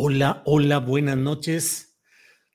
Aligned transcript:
Hola, 0.00 0.44
hola, 0.46 0.78
buenas 0.78 1.16
noches. 1.16 1.98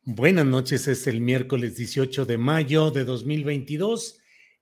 Buenas 0.06 0.46
noches, 0.46 0.88
es 0.88 1.08
el 1.08 1.20
miércoles 1.20 1.76
18 1.76 2.26
de 2.26 2.38
mayo 2.38 2.90
de 2.90 3.04
2022 3.04 4.18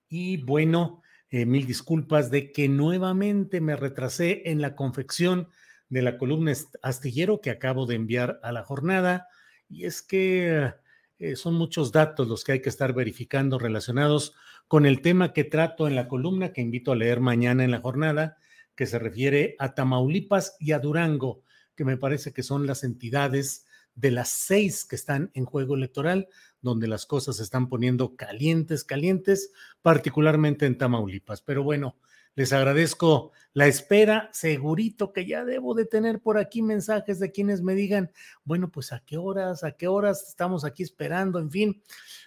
y 0.08 0.38
bueno, 0.38 1.00
eh, 1.30 1.46
mil 1.46 1.64
disculpas 1.64 2.32
de 2.32 2.50
que 2.50 2.68
nuevamente 2.68 3.60
me 3.60 3.76
retrasé 3.76 4.50
en 4.50 4.60
la 4.60 4.74
confección 4.74 5.48
de 5.90 6.02
la 6.02 6.18
columna 6.18 6.54
astillero 6.82 7.40
que 7.40 7.50
acabo 7.50 7.86
de 7.86 7.94
enviar 7.94 8.40
a 8.42 8.50
la 8.50 8.64
jornada. 8.64 9.28
Y 9.68 9.84
es 9.84 10.02
que 10.02 10.72
eh, 11.20 11.36
son 11.36 11.54
muchos 11.54 11.92
datos 11.92 12.26
los 12.26 12.42
que 12.42 12.50
hay 12.50 12.62
que 12.62 12.68
estar 12.68 12.92
verificando 12.94 13.60
relacionados 13.60 14.34
con 14.66 14.86
el 14.86 15.02
tema 15.02 15.32
que 15.32 15.44
trato 15.44 15.86
en 15.86 15.94
la 15.94 16.08
columna 16.08 16.52
que 16.52 16.62
invito 16.62 16.90
a 16.90 16.96
leer 16.96 17.20
mañana 17.20 17.62
en 17.62 17.70
la 17.70 17.80
jornada 17.80 18.38
que 18.74 18.86
se 18.86 18.98
refiere 18.98 19.54
a 19.60 19.72
Tamaulipas 19.72 20.56
y 20.58 20.72
a 20.72 20.80
Durango 20.80 21.44
que 21.74 21.84
me 21.84 21.96
parece 21.96 22.32
que 22.32 22.42
son 22.42 22.66
las 22.66 22.84
entidades 22.84 23.66
de 23.94 24.10
las 24.10 24.28
seis 24.28 24.84
que 24.84 24.96
están 24.96 25.30
en 25.34 25.44
juego 25.44 25.74
electoral, 25.74 26.28
donde 26.60 26.88
las 26.88 27.06
cosas 27.06 27.36
se 27.36 27.42
están 27.42 27.68
poniendo 27.68 28.16
calientes, 28.16 28.84
calientes, 28.84 29.52
particularmente 29.82 30.66
en 30.66 30.78
Tamaulipas. 30.78 31.42
Pero 31.42 31.62
bueno, 31.62 31.96
les 32.34 32.52
agradezco 32.52 33.32
la 33.52 33.66
espera. 33.66 34.30
Segurito 34.32 35.12
que 35.12 35.26
ya 35.26 35.44
debo 35.44 35.74
de 35.74 35.84
tener 35.84 36.20
por 36.20 36.38
aquí 36.38 36.62
mensajes 36.62 37.18
de 37.18 37.32
quienes 37.32 37.62
me 37.62 37.74
digan, 37.74 38.10
bueno, 38.44 38.70
pues 38.70 38.92
a 38.92 39.00
qué 39.04 39.18
horas, 39.18 39.64
a 39.64 39.72
qué 39.72 39.88
horas 39.88 40.28
estamos 40.28 40.64
aquí 40.64 40.82
esperando, 40.82 41.38
en 41.38 41.50
fin. 41.50 41.82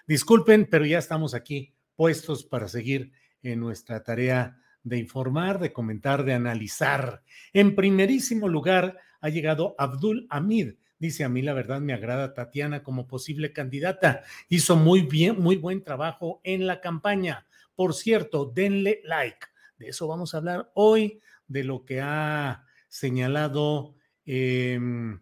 Disculpen, 0.08 0.68
pero 0.70 0.86
ya 0.86 1.00
estamos 1.00 1.34
aquí 1.34 1.74
puestos 1.96 2.44
para 2.44 2.68
seguir 2.68 3.12
en 3.42 3.60
nuestra 3.60 4.04
tarea 4.04 4.62
de 4.86 5.00
informar, 5.00 5.60
de 5.60 5.74
comentar, 5.74 6.24
de 6.24 6.34
analizar. 6.34 7.24
En 7.52 7.76
primerísimo 7.76 8.48
lugar, 8.48 9.00
ha 9.20 9.30
llegado 9.30 9.76
Abdul 9.80 10.28
Hamid. 10.30 10.76
Dice 11.00 11.24
a 11.24 11.30
mí 11.30 11.42
la 11.42 11.54
verdad 11.54 11.82
me 11.82 11.94
agrada 11.94 12.34
Tatiana 12.36 12.84
como 12.84 13.08
posible 13.08 13.52
candidata. 13.52 14.24
Hizo 14.48 14.76
muy 14.76 15.02
bien, 15.02 15.42
muy 15.42 15.56
buen 15.58 15.84
trabajo 15.84 16.40
en 16.44 16.68
la 16.68 16.82
campaña. 16.82 17.48
Por 17.74 17.96
cierto, 17.96 18.46
denle 18.46 19.02
like. 19.04 19.48
De 19.78 19.90
eso 19.90 20.08
vamos 20.08 20.34
a 20.34 20.38
hablar 20.38 20.72
hoy, 20.76 21.20
de 21.48 21.64
lo 21.64 21.84
que 21.84 22.00
ha 22.02 22.64
señalado 22.88 23.96
em, 24.24 25.20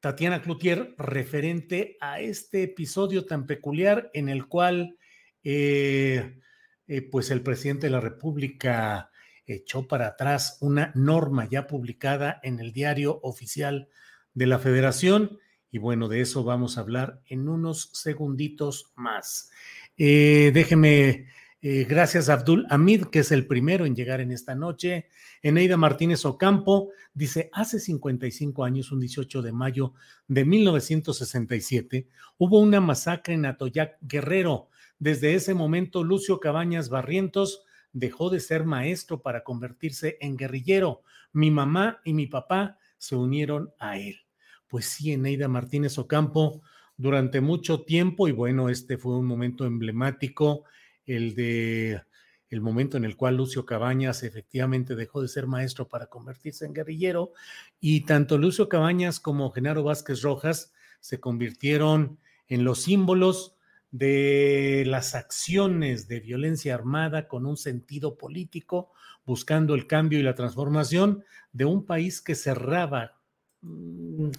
Tatiana 0.00 0.42
Cloutier 0.42 0.94
referente 0.98 1.96
a 2.00 2.20
este 2.20 2.64
episodio 2.64 3.24
tan 3.24 3.46
peculiar 3.46 4.10
en 4.12 4.28
el 4.28 4.46
cual 4.46 4.98
eh, 5.44 6.40
eh, 6.88 7.02
pues 7.02 7.30
el 7.30 7.42
presidente 7.42 7.86
de 7.86 7.92
la 7.92 8.00
República 8.00 9.10
echó 9.46 9.86
para 9.86 10.08
atrás 10.08 10.58
una 10.60 10.92
norma 10.94 11.48
ya 11.48 11.66
publicada 11.66 12.40
en 12.42 12.60
el 12.60 12.72
diario 12.72 13.20
oficial 13.22 13.88
de 14.34 14.46
la 14.46 14.58
federación. 14.58 15.38
Y 15.70 15.78
bueno, 15.78 16.08
de 16.08 16.20
eso 16.20 16.44
vamos 16.44 16.78
a 16.78 16.80
hablar 16.80 17.20
en 17.26 17.48
unos 17.48 17.90
segunditos 17.92 18.92
más. 18.96 19.50
Eh, 19.96 20.50
déjeme, 20.54 21.26
eh, 21.62 21.84
gracias 21.88 22.28
a 22.28 22.34
Abdul 22.34 22.66
Hamid, 22.70 23.06
que 23.06 23.20
es 23.20 23.32
el 23.32 23.46
primero 23.46 23.86
en 23.86 23.96
llegar 23.96 24.20
en 24.20 24.30
esta 24.30 24.54
noche. 24.54 25.08
Eneida 25.42 25.76
Martínez 25.76 26.24
Ocampo 26.24 26.90
dice, 27.12 27.50
hace 27.52 27.80
55 27.80 28.64
años, 28.64 28.92
un 28.92 29.00
18 29.00 29.42
de 29.42 29.52
mayo 29.52 29.94
de 30.28 30.44
1967, 30.44 32.08
hubo 32.38 32.60
una 32.60 32.80
masacre 32.80 33.34
en 33.34 33.46
Atoyac 33.46 33.98
Guerrero. 34.00 34.68
Desde 34.98 35.34
ese 35.34 35.54
momento, 35.54 36.04
Lucio 36.04 36.40
Cabañas 36.40 36.88
Barrientos 36.88 37.64
dejó 37.92 38.30
de 38.30 38.40
ser 38.40 38.64
maestro 38.64 39.22
para 39.22 39.44
convertirse 39.44 40.18
en 40.20 40.36
guerrillero. 40.36 41.02
Mi 41.32 41.50
mamá 41.50 42.00
y 42.04 42.12
mi 42.14 42.26
papá 42.26 42.78
se 42.98 43.16
unieron 43.16 43.72
a 43.78 43.98
él. 43.98 44.20
Pues 44.68 44.86
sí, 44.86 45.12
Eneida 45.12 45.48
Martínez 45.48 45.98
Ocampo, 45.98 46.62
durante 46.96 47.40
mucho 47.40 47.82
tiempo, 47.82 48.26
y 48.28 48.32
bueno, 48.32 48.68
este 48.68 48.96
fue 48.96 49.16
un 49.16 49.26
momento 49.26 49.64
emblemático, 49.64 50.64
el 51.04 51.34
de 51.34 52.02
el 52.48 52.60
momento 52.60 52.96
en 52.96 53.04
el 53.04 53.16
cual 53.16 53.36
Lucio 53.36 53.66
Cabañas 53.66 54.22
efectivamente 54.22 54.94
dejó 54.94 55.20
de 55.20 55.26
ser 55.28 55.48
maestro 55.48 55.88
para 55.88 56.06
convertirse 56.06 56.64
en 56.64 56.74
guerrillero, 56.74 57.32
y 57.80 58.02
tanto 58.02 58.38
Lucio 58.38 58.68
Cabañas 58.68 59.20
como 59.20 59.50
Genaro 59.50 59.82
Vázquez 59.82 60.22
Rojas 60.22 60.72
se 61.00 61.18
convirtieron 61.18 62.18
en 62.48 62.64
los 62.64 62.82
símbolos 62.82 63.55
de 63.90 64.84
las 64.86 65.14
acciones 65.14 66.08
de 66.08 66.20
violencia 66.20 66.74
armada 66.74 67.28
con 67.28 67.46
un 67.46 67.56
sentido 67.56 68.16
político, 68.16 68.92
buscando 69.24 69.74
el 69.74 69.86
cambio 69.86 70.18
y 70.18 70.22
la 70.22 70.34
transformación 70.34 71.24
de 71.52 71.64
un 71.64 71.84
país 71.84 72.20
que 72.20 72.34
cerraba, 72.34 73.18
mm, 73.62 74.30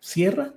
cierra, 0.00 0.54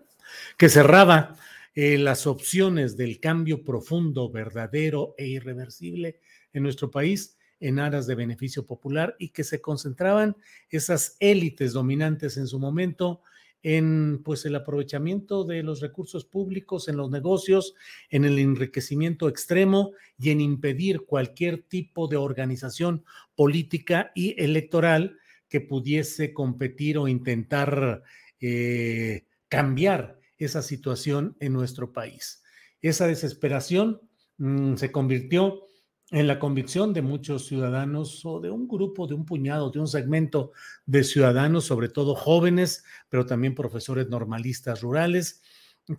que 0.57 0.69
cerraba 0.69 1.35
eh, 1.75 1.97
las 1.97 2.27
opciones 2.27 2.97
del 2.97 3.19
cambio 3.19 3.63
profundo, 3.63 4.29
verdadero 4.29 5.15
e 5.17 5.27
irreversible 5.27 6.19
en 6.51 6.63
nuestro 6.63 6.91
país 6.91 7.37
en 7.59 7.79
aras 7.79 8.07
de 8.07 8.15
beneficio 8.15 8.65
popular 8.65 9.15
y 9.19 9.29
que 9.29 9.43
se 9.43 9.61
concentraban 9.61 10.35
esas 10.69 11.15
élites 11.19 11.73
dominantes 11.73 12.37
en 12.37 12.47
su 12.47 12.59
momento 12.59 13.21
en 13.63 14.21
pues 14.23 14.45
el 14.45 14.55
aprovechamiento 14.55 15.43
de 15.43 15.63
los 15.63 15.81
recursos 15.81 16.25
públicos 16.25 16.87
en 16.87 16.97
los 16.97 17.09
negocios, 17.09 17.75
en 18.09 18.25
el 18.25 18.39
enriquecimiento 18.39 19.27
extremo 19.27 19.91
y 20.17 20.29
en 20.29 20.41
impedir 20.41 21.01
cualquier 21.05 21.63
tipo 21.63 22.07
de 22.07 22.17
organización 22.17 23.03
política 23.35 24.11
y 24.15 24.41
electoral 24.41 25.17
que 25.49 25.61
pudiese 25.61 26.33
competir 26.33 26.97
o 26.97 27.07
intentar 27.07 28.03
eh, 28.39 29.25
cambiar 29.49 30.19
esa 30.37 30.61
situación 30.61 31.35
en 31.39 31.53
nuestro 31.53 31.91
país. 31.91 32.43
Esa 32.81 33.07
desesperación 33.07 34.01
mm, 34.37 34.75
se 34.75 34.91
convirtió 34.91 35.68
en 36.11 36.27
la 36.27 36.39
convicción 36.39 36.93
de 36.93 37.01
muchos 37.01 37.45
ciudadanos 37.45 38.25
o 38.25 38.39
de 38.39 38.49
un 38.49 38.67
grupo, 38.67 39.05
de 39.07 39.13
un 39.13 39.25
puñado, 39.25 39.69
de 39.69 39.79
un 39.79 39.87
segmento 39.87 40.51
de 40.85 41.03
ciudadanos, 41.03 41.65
sobre 41.65 41.89
todo 41.89 42.15
jóvenes, 42.15 42.83
pero 43.09 43.25
también 43.25 43.53
profesores 43.53 44.09
normalistas 44.09 44.81
rurales, 44.81 45.41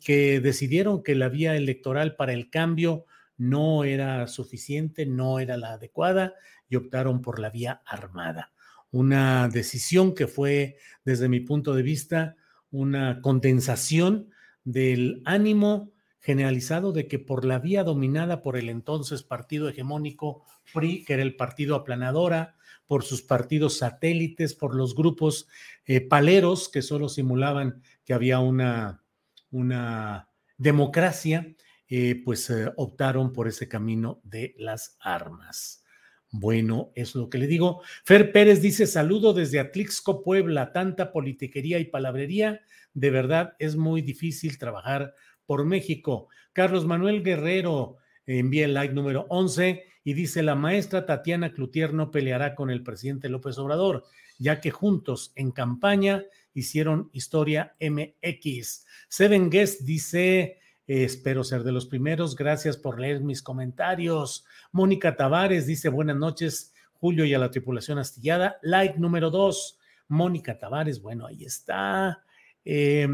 que 0.01 0.41
decidieron 0.41 1.03
que 1.03 1.15
la 1.15 1.29
vía 1.29 1.57
electoral 1.57 2.17
para 2.17 2.33
el 2.33 2.51
cambio 2.51 3.07
no 3.37 3.85
era 3.85 4.27
suficiente, 4.27 5.07
no 5.07 5.39
era 5.39 5.57
la 5.57 5.75
adecuada 5.75 6.35
y 6.69 6.77
optaron 6.77 7.23
por 7.23 7.39
la 7.39 7.51
vía 7.51 7.83
armada. 7.87 8.53
Una 8.91 9.49
decisión 9.49 10.15
que 10.15 10.27
fue, 10.27 10.77
desde 11.05 11.29
mi 11.29 11.41
punto 11.41 11.75
de 11.75 11.83
vista, 11.83 12.37
una 12.71 13.21
condensación 13.21 14.31
del 14.65 15.23
ánimo 15.25 15.93
generalizado 16.21 16.93
de 16.93 17.09
que 17.09 17.19
por 17.19 17.45
la 17.45 17.59
vía 17.59 17.83
dominada 17.83 18.43
por 18.43 18.57
el 18.57 18.69
entonces 18.69 19.23
partido 19.23 19.69
hegemónico 19.69 20.45
PRI, 20.73 21.05
que 21.05 21.15
era 21.15 21.23
el 21.23 21.37
partido 21.37 21.75
aplanadora, 21.75 22.57
por 22.87 23.05
sus 23.05 23.23
partidos 23.23 23.79
satélites, 23.79 24.55
por 24.55 24.75
los 24.75 24.95
grupos 24.95 25.49
eh, 25.87 26.01
paleros 26.01 26.69
que 26.69 26.83
solo 26.83 27.09
simulaban 27.09 27.83
que 28.05 28.13
había 28.13 28.41
una, 28.41 29.03
una 29.51 30.29
democracia, 30.59 31.55
eh, 31.89 32.21
pues 32.25 32.51
eh, 32.51 32.71
optaron 32.77 33.33
por 33.33 33.49
ese 33.49 33.69
camino 33.69 34.21
de 34.25 34.55
las 34.59 34.97
armas. 35.01 35.85
Bueno, 36.33 36.93
es 36.95 37.17
lo 37.17 37.29
que 37.29 37.39
le 37.39 37.49
digo. 37.49 37.83
Fer 38.05 38.31
Pérez 38.31 38.61
dice: 38.61 38.87
Saludo 38.87 39.33
desde 39.33 39.59
Atlixco, 39.59 40.23
Puebla. 40.23 40.73
Tanta 40.73 41.11
politiquería 41.11 41.81
y 41.81 41.87
palabrería. 41.87 42.61
De 42.95 43.11
verdad 43.11 43.55
es 43.59 43.75
muy 43.77 44.03
difícil 44.03 44.59
trabajar 44.59 45.15
por 45.51 45.65
México. 45.65 46.29
Carlos 46.53 46.87
Manuel 46.87 47.25
Guerrero 47.25 47.97
envía 48.25 48.67
el 48.67 48.75
like 48.75 48.95
número 48.95 49.27
11 49.31 49.83
y 50.05 50.15
dice, 50.15 50.45
la 50.45 50.55
maestra 50.55 51.07
Tatiana 51.07 51.53
Cloutier 51.53 51.93
no 51.93 52.13
peleará 52.13 52.55
con 52.55 52.71
el 52.71 52.85
presidente 52.85 53.29
López 53.29 53.59
Obrador, 53.59 54.05
ya 54.39 54.61
que 54.61 54.71
juntos 54.71 55.33
en 55.35 55.51
campaña 55.51 56.23
hicieron 56.55 57.11
historia 57.13 57.75
MX. 57.81 58.87
Seven 59.09 59.51
Guest 59.51 59.81
dice, 59.81 60.61
espero 60.87 61.43
ser 61.43 61.65
de 61.65 61.73
los 61.73 61.87
primeros, 61.87 62.37
gracias 62.37 62.77
por 62.77 63.01
leer 63.01 63.21
mis 63.21 63.43
comentarios. 63.43 64.45
Mónica 64.71 65.17
Tavares 65.17 65.67
dice, 65.67 65.89
buenas 65.89 66.17
noches, 66.17 66.73
Julio 66.93 67.25
y 67.25 67.35
a 67.35 67.41
la 67.41 67.51
tripulación 67.51 67.99
astillada. 67.99 68.61
Like 68.63 69.01
número 69.01 69.31
2, 69.31 69.81
Mónica 70.07 70.57
Tavares, 70.57 71.03
bueno, 71.03 71.27
ahí 71.27 71.43
está. 71.45 72.23
Eh, 72.65 73.09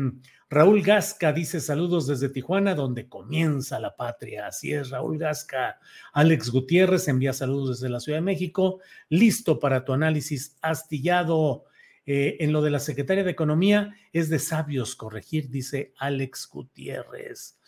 Raúl 0.49 0.83
Gasca 0.83 1.33
dice 1.33 1.61
saludos 1.61 2.07
desde 2.07 2.29
Tijuana, 2.29 2.77
donde 2.77 3.09
comienza 3.09 3.81
la 3.81 3.97
patria. 3.97 4.47
Así 4.47 4.73
es, 4.73 4.91
Raúl 4.91 5.19
Gasca. 5.19 5.81
Alex 6.13 6.51
Gutiérrez 6.51 7.09
envía 7.09 7.33
saludos 7.33 7.81
desde 7.81 7.91
la 7.91 7.99
Ciudad 7.99 8.19
de 8.19 8.25
México. 8.25 8.81
Listo 9.09 9.59
para 9.59 9.85
tu 9.85 9.93
análisis 9.93 10.57
astillado. 10.63 11.65
Eh, 12.09 12.37
en 12.39 12.53
lo 12.53 12.63
de 12.63 12.71
la 12.71 12.79
secretaria 12.79 13.25
de 13.25 13.33
Economía 13.33 13.97
es 14.13 14.29
de 14.29 14.39
sabios 14.39 14.95
corregir, 14.95 15.51
dice 15.51 15.93
Alex 15.99 16.49
Gutiérrez. 16.49 17.59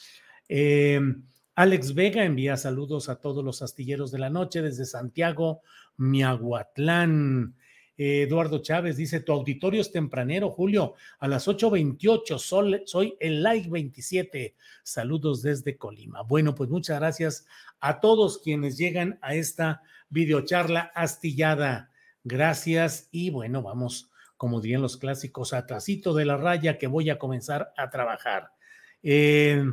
Eh, 0.49 1.01
Alex 1.57 1.93
Vega 1.93 2.25
envía 2.25 2.57
saludos 2.57 3.09
a 3.09 3.17
todos 3.17 3.45
los 3.45 3.63
astilleros 3.63 4.13
de 4.13 4.21
la 4.21 4.31
noche 4.31 4.63
desde 4.63 4.87
Santiago, 4.87 5.63
Miahuatlán. 5.97 7.57
Eduardo 7.99 8.61
Chávez 8.61 8.97
dice, 8.97 9.21
tu 9.21 9.33
auditorio 9.33 9.81
es 9.81 9.91
tempranero, 9.91 10.51
Julio, 10.51 10.95
a 11.19 11.27
las 11.27 11.49
8.28, 11.49 12.39
soy, 12.39 12.83
soy 12.87 13.17
el 13.19 13.43
like 13.43 13.69
27. 13.69 14.55
Saludos 14.85 15.43
desde 15.43 15.77
Colima. 15.77 16.23
Bueno, 16.23 16.55
pues 16.55 16.71
muchas 16.71 17.01
gracias 17.01 17.47
a 17.81 18.01
todos 18.01 18.39
quienes 18.39 18.79
llegan 18.79 19.19
a 19.21 19.35
esta 19.35 19.83
videocharla 20.11 20.93
astillada. 20.95 21.91
Gracias 22.23 23.09
y 23.11 23.31
bueno, 23.31 23.63
vamos, 23.63 24.11
como 24.37 24.61
dirían 24.61 24.83
los 24.83 24.97
clásicos, 24.97 25.53
atrasito 25.53 26.15
de 26.15 26.25
la 26.25 26.37
raya 26.37 26.79
que 26.79 26.87
voy 26.87 27.11
a 27.11 27.19
comenzar 27.19 27.73
a 27.77 27.91
trabajar. 27.91 28.53
Eh, 29.03 29.65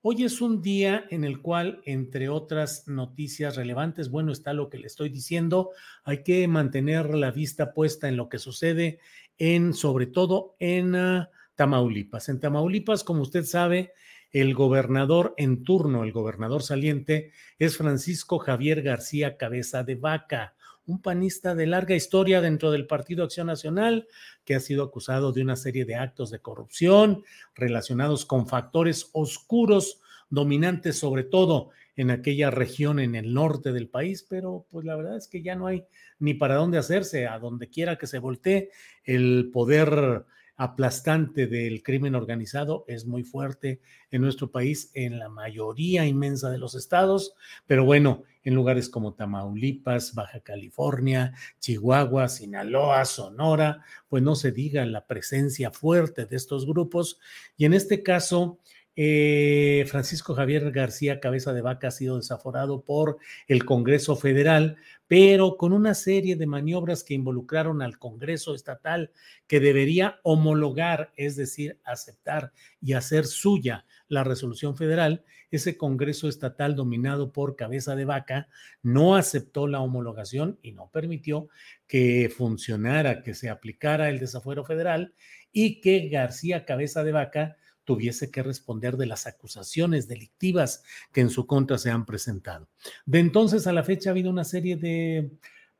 Hoy 0.00 0.22
es 0.22 0.40
un 0.40 0.62
día 0.62 1.06
en 1.10 1.24
el 1.24 1.42
cual, 1.42 1.80
entre 1.84 2.28
otras 2.28 2.86
noticias 2.86 3.56
relevantes, 3.56 4.10
bueno, 4.10 4.30
está 4.30 4.52
lo 4.52 4.70
que 4.70 4.78
le 4.78 4.86
estoy 4.86 5.08
diciendo, 5.08 5.70
hay 6.04 6.22
que 6.22 6.46
mantener 6.46 7.16
la 7.16 7.32
vista 7.32 7.74
puesta 7.74 8.08
en 8.08 8.16
lo 8.16 8.28
que 8.28 8.38
sucede 8.38 9.00
en, 9.38 9.74
sobre 9.74 10.06
todo 10.06 10.54
en 10.60 10.94
uh, 10.94 11.26
Tamaulipas. 11.56 12.28
En 12.28 12.38
Tamaulipas, 12.38 13.02
como 13.02 13.22
usted 13.22 13.44
sabe, 13.44 13.92
el 14.30 14.54
gobernador 14.54 15.34
en 15.36 15.64
turno, 15.64 16.04
el 16.04 16.12
gobernador 16.12 16.62
saliente, 16.62 17.32
es 17.58 17.76
Francisco 17.76 18.38
Javier 18.38 18.82
García 18.82 19.36
Cabeza 19.36 19.82
de 19.82 19.96
Vaca, 19.96 20.54
un 20.88 21.00
panista 21.02 21.54
de 21.54 21.66
larga 21.66 21.94
historia 21.94 22.40
dentro 22.40 22.70
del 22.70 22.86
Partido 22.86 23.22
Acción 23.22 23.46
Nacional, 23.46 24.08
que 24.44 24.54
ha 24.54 24.60
sido 24.60 24.82
acusado 24.82 25.32
de 25.32 25.42
una 25.42 25.54
serie 25.54 25.84
de 25.84 25.94
actos 25.94 26.30
de 26.30 26.40
corrupción 26.40 27.22
relacionados 27.54 28.24
con 28.24 28.48
factores 28.48 29.10
oscuros, 29.12 30.00
dominantes 30.30 30.98
sobre 30.98 31.24
todo 31.24 31.70
en 31.94 32.10
aquella 32.10 32.50
región 32.50 33.00
en 33.00 33.14
el 33.14 33.34
norte 33.34 33.72
del 33.72 33.88
país, 33.88 34.26
pero 34.28 34.66
pues 34.70 34.86
la 34.86 34.96
verdad 34.96 35.16
es 35.16 35.28
que 35.28 35.42
ya 35.42 35.56
no 35.56 35.66
hay 35.66 35.84
ni 36.18 36.32
para 36.32 36.54
dónde 36.54 36.78
hacerse, 36.78 37.26
a 37.26 37.38
donde 37.38 37.68
quiera 37.68 37.98
que 37.98 38.06
se 38.06 38.18
voltee, 38.18 38.70
el 39.04 39.50
poder 39.52 40.24
aplastante 40.58 41.46
del 41.46 41.84
crimen 41.84 42.16
organizado 42.16 42.84
es 42.88 43.06
muy 43.06 43.22
fuerte 43.22 43.80
en 44.10 44.20
nuestro 44.20 44.50
país, 44.50 44.90
en 44.92 45.20
la 45.20 45.28
mayoría 45.28 46.04
inmensa 46.04 46.50
de 46.50 46.58
los 46.58 46.74
estados, 46.74 47.34
pero 47.66 47.84
bueno, 47.84 48.24
en 48.42 48.54
lugares 48.54 48.88
como 48.88 49.14
Tamaulipas, 49.14 50.14
Baja 50.14 50.40
California, 50.40 51.32
Chihuahua, 51.60 52.28
Sinaloa, 52.28 53.04
Sonora, 53.04 53.84
pues 54.08 54.22
no 54.22 54.34
se 54.34 54.50
diga 54.50 54.84
la 54.84 55.06
presencia 55.06 55.70
fuerte 55.70 56.26
de 56.26 56.36
estos 56.36 56.66
grupos. 56.66 57.20
Y 57.56 57.64
en 57.64 57.72
este 57.72 58.02
caso, 58.02 58.58
eh, 58.96 59.84
Francisco 59.86 60.34
Javier 60.34 60.72
García 60.72 61.20
Cabeza 61.20 61.52
de 61.52 61.62
Vaca 61.62 61.86
ha 61.86 61.92
sido 61.92 62.16
desaforado 62.16 62.82
por 62.82 63.18
el 63.46 63.64
Congreso 63.64 64.16
Federal, 64.16 64.76
pero 65.08 65.56
con 65.56 65.72
una 65.72 65.94
serie 65.94 66.36
de 66.36 66.46
maniobras 66.46 67.02
que 67.02 67.14
involucraron 67.14 67.82
al 67.82 67.98
Congreso 67.98 68.54
Estatal 68.54 69.10
que 69.46 69.58
debería 69.58 70.20
homologar, 70.22 71.12
es 71.16 71.34
decir, 71.34 71.80
aceptar 71.82 72.52
y 72.80 72.92
hacer 72.92 73.26
suya 73.26 73.86
la 74.06 74.22
resolución 74.22 74.76
federal, 74.76 75.24
ese 75.50 75.78
Congreso 75.78 76.28
Estatal 76.28 76.76
dominado 76.76 77.32
por 77.32 77.56
Cabeza 77.56 77.96
de 77.96 78.04
Vaca 78.04 78.48
no 78.82 79.16
aceptó 79.16 79.66
la 79.66 79.80
homologación 79.80 80.58
y 80.62 80.72
no 80.72 80.90
permitió 80.90 81.48
que 81.86 82.30
funcionara, 82.34 83.22
que 83.22 83.32
se 83.32 83.48
aplicara 83.48 84.10
el 84.10 84.18
desafuero 84.18 84.64
federal 84.64 85.14
y 85.50 85.80
que 85.80 86.10
García 86.10 86.66
Cabeza 86.66 87.02
de 87.02 87.12
Vaca 87.12 87.56
tuviese 87.88 88.30
que 88.30 88.42
responder 88.42 88.98
de 88.98 89.06
las 89.06 89.26
acusaciones 89.26 90.08
delictivas 90.08 90.82
que 91.10 91.22
en 91.22 91.30
su 91.30 91.46
contra 91.46 91.78
se 91.78 91.90
han 91.90 92.04
presentado. 92.04 92.68
De 93.06 93.18
entonces 93.18 93.66
a 93.66 93.72
la 93.72 93.82
fecha 93.82 94.10
ha 94.10 94.12
habido 94.12 94.28
una 94.28 94.44
serie 94.44 94.76
de 94.76 95.30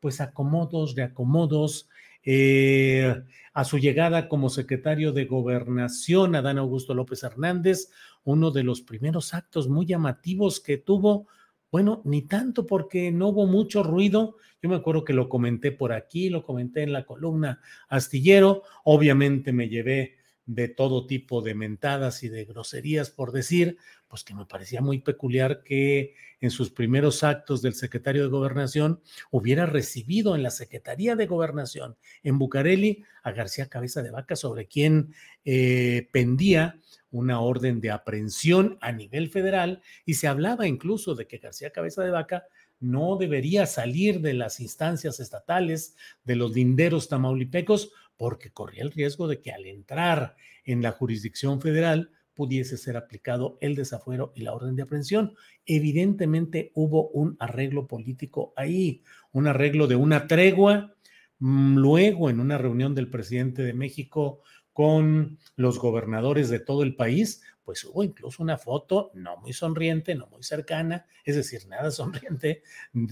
pues 0.01 0.23
acomodos, 0.23 0.97
reacomodos. 0.97 1.87
Eh, 2.25 3.15
a 3.53 3.65
su 3.65 3.77
llegada 3.77 4.31
como 4.31 4.49
secretario 4.49 5.13
de 5.13 5.27
gobernación, 5.27 6.35
Adán 6.35 6.57
Augusto 6.57 6.95
López 6.95 7.23
Hernández, 7.23 7.91
uno 8.25 8.53
de 8.53 8.63
los 8.63 8.81
primeros 8.81 9.35
actos 9.35 9.69
muy 9.69 9.85
llamativos 9.85 10.61
que 10.61 10.79
tuvo, 10.79 11.27
bueno, 11.71 12.01
ni 12.07 12.23
tanto 12.23 12.67
porque 12.67 13.13
no 13.13 13.29
hubo 13.29 13.47
mucho 13.47 13.83
ruido. 13.83 14.37
Yo 14.63 14.71
me 14.71 14.77
acuerdo 14.77 15.05
que 15.05 15.13
lo 15.13 15.29
comenté 15.29 15.73
por 15.73 15.93
aquí, 15.93 16.31
lo 16.31 16.43
comenté 16.43 16.85
en 16.85 16.95
la 16.95 17.05
columna 17.05 17.61
Astillero. 17.91 18.63
Obviamente 18.85 19.53
me 19.53 19.69
llevé 19.69 20.18
de 20.49 20.67
todo 20.67 21.07
tipo 21.07 21.43
de 21.43 21.55
mentadas 21.55 22.23
y 22.23 22.31
de 22.31 22.47
groserías 22.47 23.11
por 23.11 23.33
decir, 23.33 23.77
pues 24.09 24.25
que 24.25 24.35
me 24.35 24.47
parecía 24.47 24.81
muy 24.81 24.99
peculiar 24.99 25.63
que 25.63 26.15
en 26.41 26.51
sus 26.51 26.71
primeros 26.71 27.23
actos 27.23 27.61
del 27.61 27.75
secretario 27.75 28.23
de 28.23 28.31
gobernación 28.31 29.03
hubiera 29.31 29.67
recibido 29.67 30.35
en 30.35 30.43
la 30.43 30.51
Secretaría 30.51 31.17
de 31.17 31.27
Gobernación 31.27 31.99
en 32.23 32.39
Bucareli 32.39 33.05
a 33.23 33.33
García 33.33 33.69
Cabeza 33.69 34.03
de 34.03 34.11
Vaca, 34.11 34.37
sobre 34.37 34.67
quien 34.67 35.13
eh, 35.45 36.09
pendía 36.13 36.81
una 37.11 37.41
orden 37.41 37.83
de 37.83 37.91
aprehensión 37.91 38.79
a 38.81 38.91
nivel 38.91 39.29
federal 39.29 39.83
y 40.07 40.15
se 40.15 40.29
hablaba 40.29 40.67
incluso 40.67 41.15
de 41.15 41.27
que 41.27 41.39
García 41.39 41.73
Cabeza 41.73 42.03
de 42.03 42.11
Vaca 42.11 42.47
no 42.81 43.17
debería 43.17 43.67
salir 43.67 44.21
de 44.21 44.33
las 44.33 44.61
instancias 44.61 45.21
estatales, 45.21 45.97
de 46.25 46.37
los 46.37 46.53
linderos 46.53 47.09
tamaulipecos, 47.09 47.91
porque 48.19 48.51
corría 48.51 48.83
el 48.83 48.93
riesgo 48.93 49.29
de 49.29 49.41
que 49.41 49.53
al 49.53 49.65
entrar 49.65 50.37
en 50.65 50.83
la 50.83 50.93
jurisdicción 50.93 51.63
federal 51.63 52.11
pudiese 52.35 52.77
ser 52.77 52.97
aplicado 52.97 53.59
el 53.61 53.75
desafuero 53.75 54.33
y 54.37 54.43
la 54.43 54.53
orden 54.53 54.77
de 54.77 54.83
aprehensión. 54.83 55.35
Evidentemente 55.67 56.71
hubo 56.75 57.09
un 57.09 57.37
arreglo 57.41 57.89
político 57.89 58.53
ahí, 58.55 59.03
un 59.33 59.47
arreglo 59.47 59.87
de 59.87 59.97
una 59.97 60.27
tregua. 60.27 60.95
Mm, 61.39 61.79
luego, 61.79 62.29
en 62.31 62.39
una 62.39 62.59
reunión 62.59 62.95
del 62.95 63.11
presidente 63.11 63.63
de 63.63 63.73
México 63.73 64.43
con 64.73 65.39
los 65.57 65.81
gobernadores 65.81 66.49
de 66.49 66.61
todo 66.61 66.85
el 66.85 66.95
país, 66.95 67.43
pues 67.65 67.85
hubo 67.85 68.05
incluso 68.05 68.43
una 68.43 68.57
foto 68.57 69.11
no 69.15 69.37
muy 69.39 69.53
sonriente, 69.53 70.15
no 70.15 70.29
muy 70.29 70.43
cercana, 70.43 71.07
es 71.25 71.37
decir, 71.37 71.67
nada 71.67 71.91
sonriente, 71.91 72.63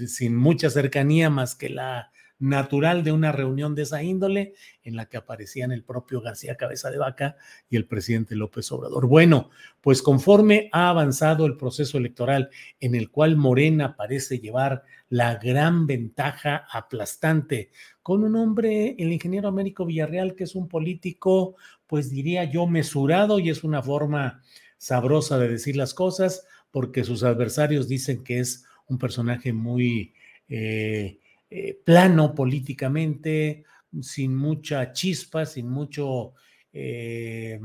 sin 0.06 0.36
mucha 0.36 0.70
cercanía 0.70 1.30
más 1.30 1.56
que 1.56 1.68
la 1.68 2.12
natural 2.38 3.02
de 3.02 3.12
una 3.12 3.32
reunión 3.32 3.74
de 3.74 3.82
esa 3.82 4.02
índole 4.02 4.54
en 4.82 4.96
la 4.96 5.06
que 5.06 5.16
aparecían 5.16 5.72
el 5.72 5.82
propio 5.82 6.20
García 6.20 6.56
Cabeza 6.56 6.90
de 6.90 6.98
Vaca 6.98 7.36
y 7.70 7.76
el 7.76 7.86
presidente 7.86 8.36
López 8.36 8.70
Obrador. 8.72 9.06
Bueno, 9.06 9.50
pues 9.80 10.02
conforme 10.02 10.68
ha 10.72 10.90
avanzado 10.90 11.46
el 11.46 11.56
proceso 11.56 11.98
electoral 11.98 12.50
en 12.80 12.94
el 12.94 13.10
cual 13.10 13.36
Morena 13.36 13.96
parece 13.96 14.38
llevar 14.38 14.84
la 15.08 15.36
gran 15.36 15.86
ventaja 15.86 16.66
aplastante 16.70 17.70
con 18.02 18.22
un 18.22 18.36
hombre, 18.36 18.94
el 18.98 19.12
ingeniero 19.12 19.48
Américo 19.48 19.86
Villarreal, 19.86 20.34
que 20.34 20.44
es 20.44 20.54
un 20.54 20.68
político, 20.68 21.56
pues 21.86 22.10
diría 22.10 22.44
yo, 22.44 22.66
mesurado 22.66 23.38
y 23.38 23.50
es 23.50 23.64
una 23.64 23.82
forma 23.82 24.42
sabrosa 24.78 25.38
de 25.38 25.48
decir 25.48 25.76
las 25.76 25.94
cosas, 25.94 26.46
porque 26.70 27.04
sus 27.04 27.22
adversarios 27.22 27.88
dicen 27.88 28.22
que 28.22 28.40
es 28.40 28.64
un 28.86 28.98
personaje 28.98 29.52
muy... 29.52 30.14
Eh, 30.48 31.18
eh, 31.50 31.78
plano 31.84 32.34
políticamente, 32.34 33.64
sin 34.02 34.34
mucha 34.34 34.92
chispa, 34.92 35.46
sin 35.46 35.68
mucho, 35.68 36.34
eh, 36.72 37.60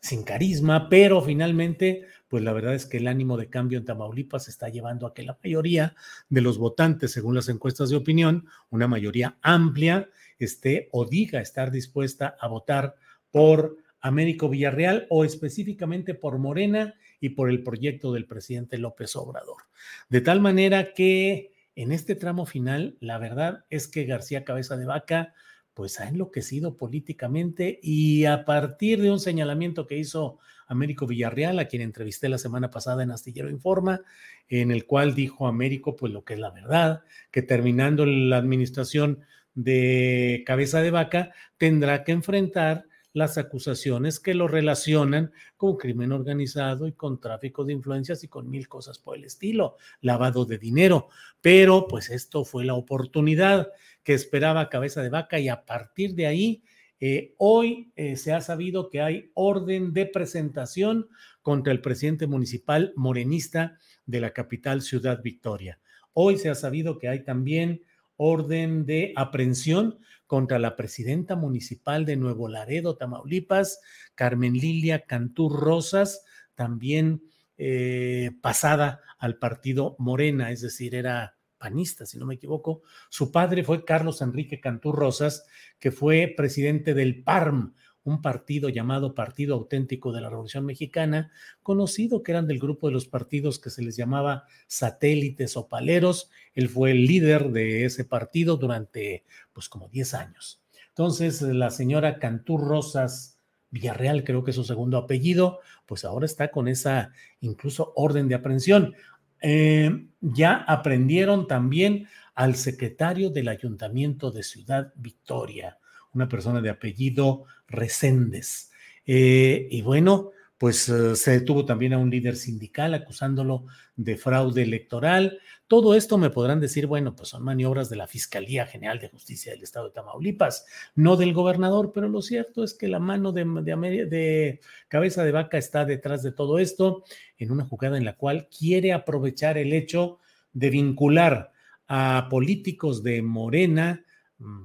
sin 0.00 0.24
carisma, 0.24 0.88
pero 0.88 1.22
finalmente, 1.22 2.06
pues 2.28 2.42
la 2.42 2.52
verdad 2.52 2.74
es 2.74 2.86
que 2.86 2.96
el 2.96 3.06
ánimo 3.06 3.36
de 3.36 3.48
cambio 3.48 3.78
en 3.78 3.84
Tamaulipas 3.84 4.48
está 4.48 4.68
llevando 4.68 5.06
a 5.06 5.14
que 5.14 5.22
la 5.22 5.38
mayoría 5.42 5.94
de 6.28 6.40
los 6.40 6.58
votantes, 6.58 7.12
según 7.12 7.34
las 7.34 7.48
encuestas 7.48 7.90
de 7.90 7.96
opinión, 7.96 8.46
una 8.70 8.88
mayoría 8.88 9.36
amplia, 9.42 10.08
esté 10.38 10.88
o 10.92 11.04
diga 11.04 11.40
estar 11.40 11.70
dispuesta 11.70 12.36
a 12.40 12.48
votar 12.48 12.96
por 13.30 13.76
Américo 14.00 14.48
Villarreal 14.48 15.06
o 15.10 15.24
específicamente 15.24 16.14
por 16.14 16.38
Morena 16.38 16.94
y 17.20 17.30
por 17.30 17.50
el 17.50 17.62
proyecto 17.62 18.12
del 18.12 18.26
presidente 18.26 18.78
López 18.78 19.14
Obrador. 19.16 19.62
De 20.08 20.20
tal 20.22 20.40
manera 20.40 20.94
que 20.94 21.52
en 21.76 21.92
este 21.92 22.14
tramo 22.14 22.46
final, 22.46 22.96
la 23.00 23.18
verdad 23.18 23.64
es 23.70 23.88
que 23.88 24.04
García 24.04 24.44
Cabeza 24.44 24.76
de 24.76 24.86
Vaca 24.86 25.34
pues 25.74 26.00
ha 26.00 26.08
enloquecido 26.08 26.76
políticamente 26.76 27.78
y 27.82 28.24
a 28.24 28.44
partir 28.44 29.00
de 29.00 29.10
un 29.10 29.20
señalamiento 29.20 29.86
que 29.86 29.96
hizo 29.96 30.38
Américo 30.66 31.06
Villarreal, 31.06 31.58
a 31.58 31.66
quien 31.66 31.82
entrevisté 31.82 32.28
la 32.28 32.38
semana 32.38 32.70
pasada 32.70 33.02
en 33.02 33.10
Astillero 33.10 33.50
Informa, 33.50 34.02
en 34.48 34.70
el 34.70 34.86
cual 34.86 35.14
dijo 35.14 35.46
Américo 35.46 35.96
pues 35.96 36.12
lo 36.12 36.24
que 36.24 36.34
es 36.34 36.40
la 36.40 36.50
verdad, 36.50 37.02
que 37.30 37.42
terminando 37.42 38.04
la 38.04 38.36
administración 38.36 39.20
de 39.54 40.42
Cabeza 40.46 40.80
de 40.80 40.90
Vaca 40.90 41.32
tendrá 41.56 42.04
que 42.04 42.12
enfrentar 42.12 42.86
las 43.12 43.38
acusaciones 43.38 44.20
que 44.20 44.34
lo 44.34 44.48
relacionan 44.48 45.32
con 45.56 45.76
crimen 45.76 46.12
organizado 46.12 46.86
y 46.86 46.92
con 46.92 47.20
tráfico 47.20 47.64
de 47.64 47.72
influencias 47.72 48.22
y 48.24 48.28
con 48.28 48.48
mil 48.48 48.68
cosas 48.68 48.98
por 48.98 49.16
el 49.16 49.24
estilo, 49.24 49.76
lavado 50.00 50.44
de 50.44 50.58
dinero. 50.58 51.08
Pero 51.40 51.86
pues 51.88 52.10
esto 52.10 52.44
fue 52.44 52.64
la 52.64 52.74
oportunidad 52.74 53.68
que 54.02 54.14
esperaba 54.14 54.68
Cabeza 54.68 55.02
de 55.02 55.10
Vaca 55.10 55.38
y 55.38 55.48
a 55.48 55.64
partir 55.64 56.14
de 56.14 56.26
ahí, 56.26 56.62
eh, 57.02 57.34
hoy 57.38 57.92
eh, 57.96 58.16
se 58.16 58.32
ha 58.32 58.42
sabido 58.42 58.90
que 58.90 59.00
hay 59.00 59.30
orden 59.34 59.94
de 59.94 60.06
presentación 60.06 61.08
contra 61.40 61.72
el 61.72 61.80
presidente 61.80 62.26
municipal 62.26 62.92
morenista 62.94 63.78
de 64.04 64.20
la 64.20 64.32
capital 64.32 64.82
Ciudad 64.82 65.22
Victoria. 65.22 65.80
Hoy 66.12 66.36
se 66.36 66.50
ha 66.50 66.54
sabido 66.54 66.98
que 66.98 67.08
hay 67.08 67.24
también 67.24 67.82
orden 68.16 68.84
de 68.84 69.14
aprehensión 69.16 69.98
contra 70.30 70.60
la 70.60 70.76
presidenta 70.76 71.34
municipal 71.34 72.04
de 72.04 72.14
Nuevo 72.14 72.46
Laredo, 72.46 72.96
Tamaulipas, 72.96 73.80
Carmen 74.14 74.52
Lilia 74.52 75.04
Cantú 75.04 75.48
Rosas, 75.48 76.24
también 76.54 77.24
eh, 77.58 78.30
pasada 78.40 79.00
al 79.18 79.38
partido 79.38 79.96
Morena, 79.98 80.52
es 80.52 80.60
decir, 80.60 80.94
era 80.94 81.36
panista, 81.58 82.06
si 82.06 82.16
no 82.16 82.26
me 82.26 82.36
equivoco. 82.36 82.82
Su 83.08 83.32
padre 83.32 83.64
fue 83.64 83.84
Carlos 83.84 84.22
Enrique 84.22 84.60
Cantú 84.60 84.92
Rosas, 84.92 85.44
que 85.80 85.90
fue 85.90 86.32
presidente 86.36 86.94
del 86.94 87.24
PARM, 87.24 87.74
un 88.04 88.22
partido 88.22 88.68
llamado 88.68 89.14
Partido 89.14 89.54
Auténtico 89.54 90.12
de 90.12 90.20
la 90.20 90.30
Revolución 90.30 90.64
Mexicana, 90.64 91.30
conocido 91.62 92.22
que 92.22 92.32
eran 92.32 92.46
del 92.46 92.58
grupo 92.58 92.88
de 92.88 92.94
los 92.94 93.06
partidos 93.06 93.58
que 93.58 93.70
se 93.70 93.82
les 93.82 93.96
llamaba 93.96 94.44
satélites 94.66 95.56
o 95.56 95.68
paleros. 95.68 96.30
Él 96.54 96.68
fue 96.68 96.92
el 96.92 97.06
líder 97.06 97.50
de 97.50 97.84
ese 97.84 98.04
partido 98.04 98.56
durante, 98.56 99.24
pues, 99.52 99.68
como 99.68 99.88
10 99.88 100.14
años. 100.14 100.62
Entonces, 100.88 101.42
la 101.42 101.70
señora 101.70 102.18
Cantú 102.18 102.58
Rosas 102.58 103.38
Villarreal, 103.70 104.24
creo 104.24 104.42
que 104.44 104.50
es 104.50 104.56
su 104.56 104.64
segundo 104.64 104.98
apellido, 104.98 105.60
pues 105.86 106.04
ahora 106.04 106.26
está 106.26 106.50
con 106.50 106.68
esa 106.68 107.12
incluso 107.40 107.92
orden 107.96 108.28
de 108.28 108.34
aprehensión. 108.34 108.94
Eh, 109.40 110.08
ya 110.20 110.56
aprendieron 110.56 111.46
también 111.46 112.08
al 112.34 112.56
secretario 112.56 113.30
del 113.30 113.48
Ayuntamiento 113.48 114.30
de 114.30 114.42
Ciudad 114.42 114.92
Victoria, 114.96 115.78
una 116.14 116.28
persona 116.28 116.60
de 116.60 116.70
apellido 116.70 117.44
Reséndez. 117.68 118.70
Eh, 119.06 119.68
y 119.70 119.82
bueno, 119.82 120.32
pues 120.60 120.90
eh, 120.90 121.16
se 121.16 121.30
detuvo 121.30 121.64
también 121.64 121.94
a 121.94 121.98
un 121.98 122.10
líder 122.10 122.36
sindical 122.36 122.92
acusándolo 122.92 123.64
de 123.96 124.18
fraude 124.18 124.60
electoral. 124.60 125.40
Todo 125.66 125.94
esto 125.94 126.18
me 126.18 126.28
podrán 126.28 126.60
decir, 126.60 126.86
bueno, 126.86 127.16
pues 127.16 127.30
son 127.30 127.42
maniobras 127.42 127.88
de 127.88 127.96
la 127.96 128.06
Fiscalía 128.06 128.66
General 128.66 128.98
de 128.98 129.08
Justicia 129.08 129.52
del 129.52 129.62
Estado 129.62 129.86
de 129.86 129.94
Tamaulipas, 129.94 130.66
no 130.94 131.16
del 131.16 131.32
gobernador, 131.32 131.92
pero 131.94 132.10
lo 132.10 132.20
cierto 132.20 132.62
es 132.62 132.74
que 132.74 132.88
la 132.88 132.98
mano 132.98 133.32
de, 133.32 134.60
cabeza 134.88 135.24
de 135.24 135.32
vaca 135.32 135.56
está 135.56 135.86
detrás 135.86 136.22
de 136.22 136.32
todo 136.32 136.58
esto 136.58 137.04
en 137.38 137.52
una 137.52 137.64
jugada 137.64 137.96
en 137.96 138.04
la 138.04 138.16
cual 138.16 138.46
quiere 138.48 138.92
aprovechar 138.92 139.56
el 139.56 139.72
hecho 139.72 140.18
de 140.52 140.68
vincular 140.68 141.52
a 141.88 142.26
políticos 142.28 143.02
de 143.02 143.22
Morena, 143.22 144.04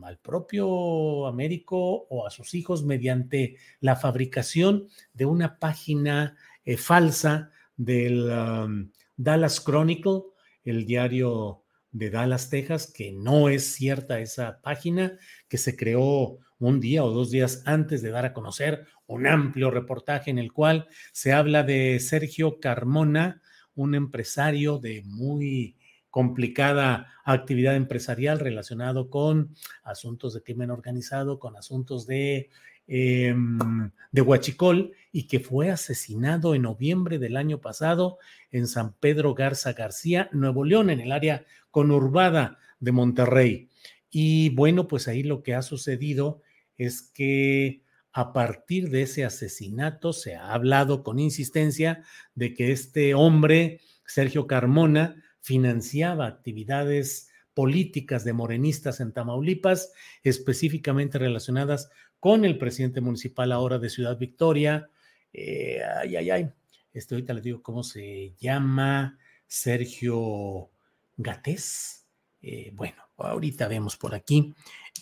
al 0.04 0.18
propio 0.20 1.28
Américo 1.28 2.08
o 2.10 2.26
a 2.26 2.30
sus 2.30 2.54
hijos 2.54 2.84
mediante 2.84 3.58
la 3.80 3.96
fabricación 3.96 4.88
de 5.14 5.26
una 5.26 5.60
página 5.60 6.36
eh, 6.64 6.78
falsa 6.78 7.52
del 7.76 8.30
um, 8.30 8.92
Dallas 9.18 9.64
Chronicle, 9.64 10.22
el 10.64 10.86
diario 10.86 11.64
de 11.92 12.10
Dallas, 12.10 12.50
Texas, 12.50 12.92
que 12.92 13.12
no 13.12 13.50
es 13.50 13.74
cierta 13.74 14.20
esa 14.20 14.62
página, 14.62 15.18
que 15.48 15.58
se 15.58 15.76
creó 15.76 16.40
un 16.60 16.80
día 16.80 17.04
o 17.04 17.12
dos 17.12 17.32
días 17.32 17.64
antes 17.66 18.02
de 18.02 18.10
dar 18.10 18.26
a 18.26 18.34
conocer 18.34 18.86
un 19.08 19.28
amplio 19.28 19.72
reportaje 19.72 20.32
en 20.32 20.40
el 20.40 20.52
cual 20.52 20.88
se 21.12 21.32
habla 21.32 21.64
de 21.64 22.00
Sergio 22.00 22.60
Carmona, 22.60 23.42
un 23.76 23.96
empresario 23.96 24.80
de 24.80 25.04
muy 25.06 25.75
complicada 26.16 27.12
actividad 27.26 27.76
empresarial 27.76 28.40
relacionado 28.40 29.10
con 29.10 29.54
asuntos 29.84 30.34
de 30.34 30.44
crimen 30.44 30.72
organizado, 30.72 31.40
con 31.40 31.58
asuntos 31.58 32.08
de, 32.08 32.50
em, 32.88 33.92
de 34.14 34.22
Huachicol 34.22 34.94
y 35.12 35.28
que 35.28 35.42
fue 35.42 35.72
asesinado 35.72 36.56
en 36.56 36.62
noviembre 36.62 37.20
del 37.20 37.36
año 37.36 37.60
pasado 37.60 38.18
en 38.50 38.68
San 38.68 38.94
Pedro 38.94 39.34
Garza 39.34 39.74
García, 39.74 40.30
Nuevo 40.32 40.64
León, 40.64 40.90
en 40.90 41.02
el 41.02 41.12
área 41.12 41.44
conurbada 41.70 42.60
de 42.80 42.94
Monterrey. 42.94 43.70
Y 44.10 44.52
bueno, 44.52 44.88
pues 44.88 45.10
ahí 45.10 45.22
lo 45.22 45.44
que 45.44 45.54
ha 45.54 45.64
sucedido 45.64 46.42
es 46.78 47.02
que 47.02 47.84
a 48.14 48.32
partir 48.32 48.90
de 48.90 49.02
ese 49.02 49.26
asesinato 49.26 50.14
se 50.14 50.36
ha 50.36 50.54
hablado 50.54 51.04
con 51.04 51.20
insistencia 51.20 52.06
de 52.36 52.54
que 52.54 52.72
este 52.72 53.16
hombre, 53.16 53.82
Sergio 54.06 54.48
Carmona, 54.48 55.22
financiaba 55.46 56.26
actividades 56.26 57.30
políticas 57.54 58.26
de 58.26 58.34
morenistas 58.34 59.00
en 59.00 59.14
Tamaulipas, 59.14 59.94
específicamente 60.24 61.20
relacionadas 61.20 61.92
con 62.20 62.46
el 62.46 62.58
presidente 62.58 63.00
municipal 63.00 63.52
ahora 63.52 63.78
de 63.78 63.92
Ciudad 63.92 64.18
Victoria. 64.18 64.90
Eh, 65.32 65.82
ay, 66.02 66.16
ay, 66.16 66.30
ay. 66.32 66.50
Este 66.92 67.14
ahorita 67.14 67.36
le 67.36 67.42
digo 67.42 67.62
cómo 67.62 67.84
se 67.84 68.34
llama, 68.40 69.20
Sergio 69.46 70.72
Gatés. 71.16 72.08
Eh, 72.42 72.72
bueno, 72.74 73.04
ahorita 73.16 73.68
vemos 73.68 73.98
por 73.98 74.16
aquí. 74.16 74.52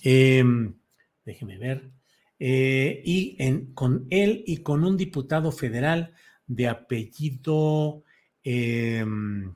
Em, 0.03 0.75
déjeme 1.23 1.57
ver. 1.57 1.89
Eh, 2.38 3.01
y 3.05 3.38
con 3.73 4.07
él 4.09 4.43
y 4.45 4.57
con 4.57 4.83
un 4.83 4.97
diputado 4.97 5.53
federal 5.53 6.13
de 6.45 6.67
apellido 6.67 8.03
em, 8.43 9.55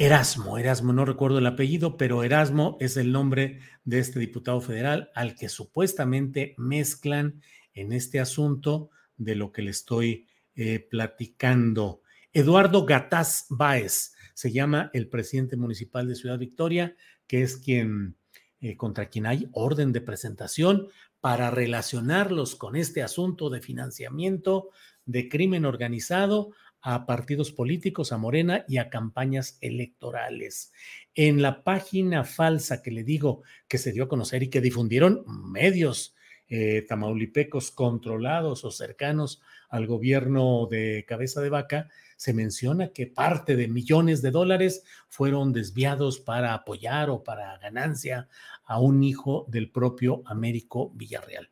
Erasmo, 0.00 0.56
Erasmo, 0.56 0.94
no 0.94 1.04
recuerdo 1.04 1.40
el 1.40 1.46
apellido, 1.46 1.98
pero 1.98 2.24
Erasmo 2.24 2.78
es 2.80 2.96
el 2.96 3.12
nombre 3.12 3.60
de 3.84 3.98
este 3.98 4.18
diputado 4.18 4.62
federal 4.62 5.10
al 5.14 5.34
que 5.34 5.50
supuestamente 5.50 6.54
mezclan 6.56 7.42
en 7.74 7.92
este 7.92 8.18
asunto 8.18 8.88
de 9.18 9.34
lo 9.34 9.52
que 9.52 9.60
le 9.60 9.72
estoy 9.72 10.26
eh, 10.54 10.78
platicando. 10.90 12.00
Eduardo 12.32 12.86
Gataz 12.86 13.44
Báez 13.50 14.14
se 14.32 14.50
llama 14.50 14.90
el 14.94 15.10
presidente 15.10 15.58
municipal 15.58 16.08
de 16.08 16.14
Ciudad 16.14 16.38
Victoria, 16.38 16.96
que 17.26 17.42
es 17.42 17.58
quien 17.58 18.16
eh, 18.62 18.78
contra 18.78 19.10
quien 19.10 19.26
hay 19.26 19.50
orden 19.52 19.92
de 19.92 20.00
presentación 20.00 20.88
para 21.20 21.50
relacionarlos 21.50 22.56
con 22.56 22.74
este 22.74 23.02
asunto 23.02 23.50
de 23.50 23.60
financiamiento 23.60 24.70
de 25.04 25.28
crimen 25.28 25.66
organizado 25.66 26.52
a 26.82 27.06
partidos 27.06 27.52
políticos, 27.52 28.12
a 28.12 28.18
Morena 28.18 28.64
y 28.68 28.78
a 28.78 28.88
campañas 28.88 29.58
electorales. 29.60 30.72
En 31.14 31.42
la 31.42 31.62
página 31.62 32.24
falsa 32.24 32.82
que 32.82 32.90
le 32.90 33.04
digo 33.04 33.42
que 33.68 33.78
se 33.78 33.92
dio 33.92 34.04
a 34.04 34.08
conocer 34.08 34.42
y 34.42 34.50
que 34.50 34.60
difundieron 34.60 35.24
medios 35.50 36.14
eh, 36.48 36.84
tamaulipecos 36.88 37.70
controlados 37.70 38.64
o 38.64 38.70
cercanos 38.72 39.40
al 39.68 39.86
gobierno 39.86 40.66
de 40.68 41.04
cabeza 41.06 41.40
de 41.40 41.48
vaca, 41.48 41.88
se 42.16 42.34
menciona 42.34 42.88
que 42.88 43.06
parte 43.06 43.54
de 43.54 43.68
millones 43.68 44.20
de 44.20 44.32
dólares 44.32 44.82
fueron 45.08 45.52
desviados 45.52 46.18
para 46.18 46.52
apoyar 46.54 47.08
o 47.08 47.22
para 47.22 47.56
ganancia 47.58 48.28
a 48.64 48.80
un 48.80 49.04
hijo 49.04 49.46
del 49.48 49.70
propio 49.70 50.22
Américo 50.26 50.90
Villarreal. 50.94 51.50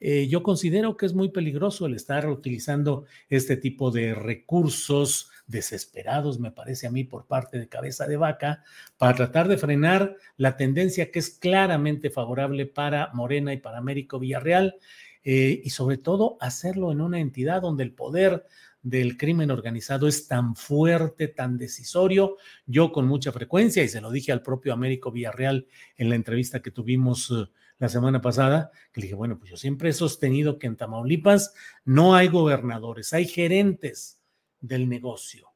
Eh, 0.00 0.28
yo 0.28 0.42
considero 0.42 0.96
que 0.96 1.06
es 1.06 1.14
muy 1.14 1.30
peligroso 1.30 1.86
el 1.86 1.94
estar 1.94 2.28
utilizando 2.28 3.06
este 3.28 3.56
tipo 3.56 3.90
de 3.90 4.14
recursos 4.14 5.30
desesperados, 5.46 6.38
me 6.38 6.52
parece 6.52 6.86
a 6.86 6.90
mí, 6.90 7.04
por 7.04 7.26
parte 7.26 7.58
de 7.58 7.68
cabeza 7.68 8.06
de 8.06 8.16
vaca, 8.16 8.62
para 8.96 9.14
tratar 9.14 9.48
de 9.48 9.56
frenar 9.56 10.16
la 10.36 10.56
tendencia 10.56 11.10
que 11.10 11.18
es 11.18 11.30
claramente 11.30 12.10
favorable 12.10 12.66
para 12.66 13.10
Morena 13.14 13.52
y 13.52 13.56
para 13.56 13.78
Américo 13.78 14.18
Villarreal, 14.18 14.76
eh, 15.24 15.60
y 15.64 15.70
sobre 15.70 15.98
todo 15.98 16.36
hacerlo 16.40 16.92
en 16.92 17.00
una 17.00 17.18
entidad 17.18 17.62
donde 17.62 17.82
el 17.82 17.92
poder 17.92 18.46
del 18.82 19.16
crimen 19.16 19.50
organizado 19.50 20.06
es 20.06 20.28
tan 20.28 20.54
fuerte, 20.54 21.28
tan 21.28 21.58
decisorio. 21.58 22.36
Yo 22.66 22.92
con 22.92 23.06
mucha 23.06 23.32
frecuencia, 23.32 23.82
y 23.82 23.88
se 23.88 24.00
lo 24.00 24.10
dije 24.10 24.32
al 24.32 24.42
propio 24.42 24.72
Américo 24.72 25.10
Villarreal 25.10 25.66
en 25.96 26.08
la 26.08 26.14
entrevista 26.14 26.62
que 26.62 26.70
tuvimos 26.70 27.30
eh, 27.30 27.50
la 27.78 27.88
semana 27.88 28.20
pasada, 28.20 28.70
que 28.92 29.00
le 29.00 29.06
dije, 29.06 29.14
bueno, 29.14 29.38
pues 29.38 29.50
yo 29.50 29.56
siempre 29.56 29.90
he 29.90 29.92
sostenido 29.92 30.58
que 30.58 30.66
en 30.66 30.76
Tamaulipas 30.76 31.54
no 31.84 32.14
hay 32.14 32.28
gobernadores, 32.28 33.12
hay 33.12 33.26
gerentes 33.26 34.20
del 34.60 34.88
negocio, 34.88 35.52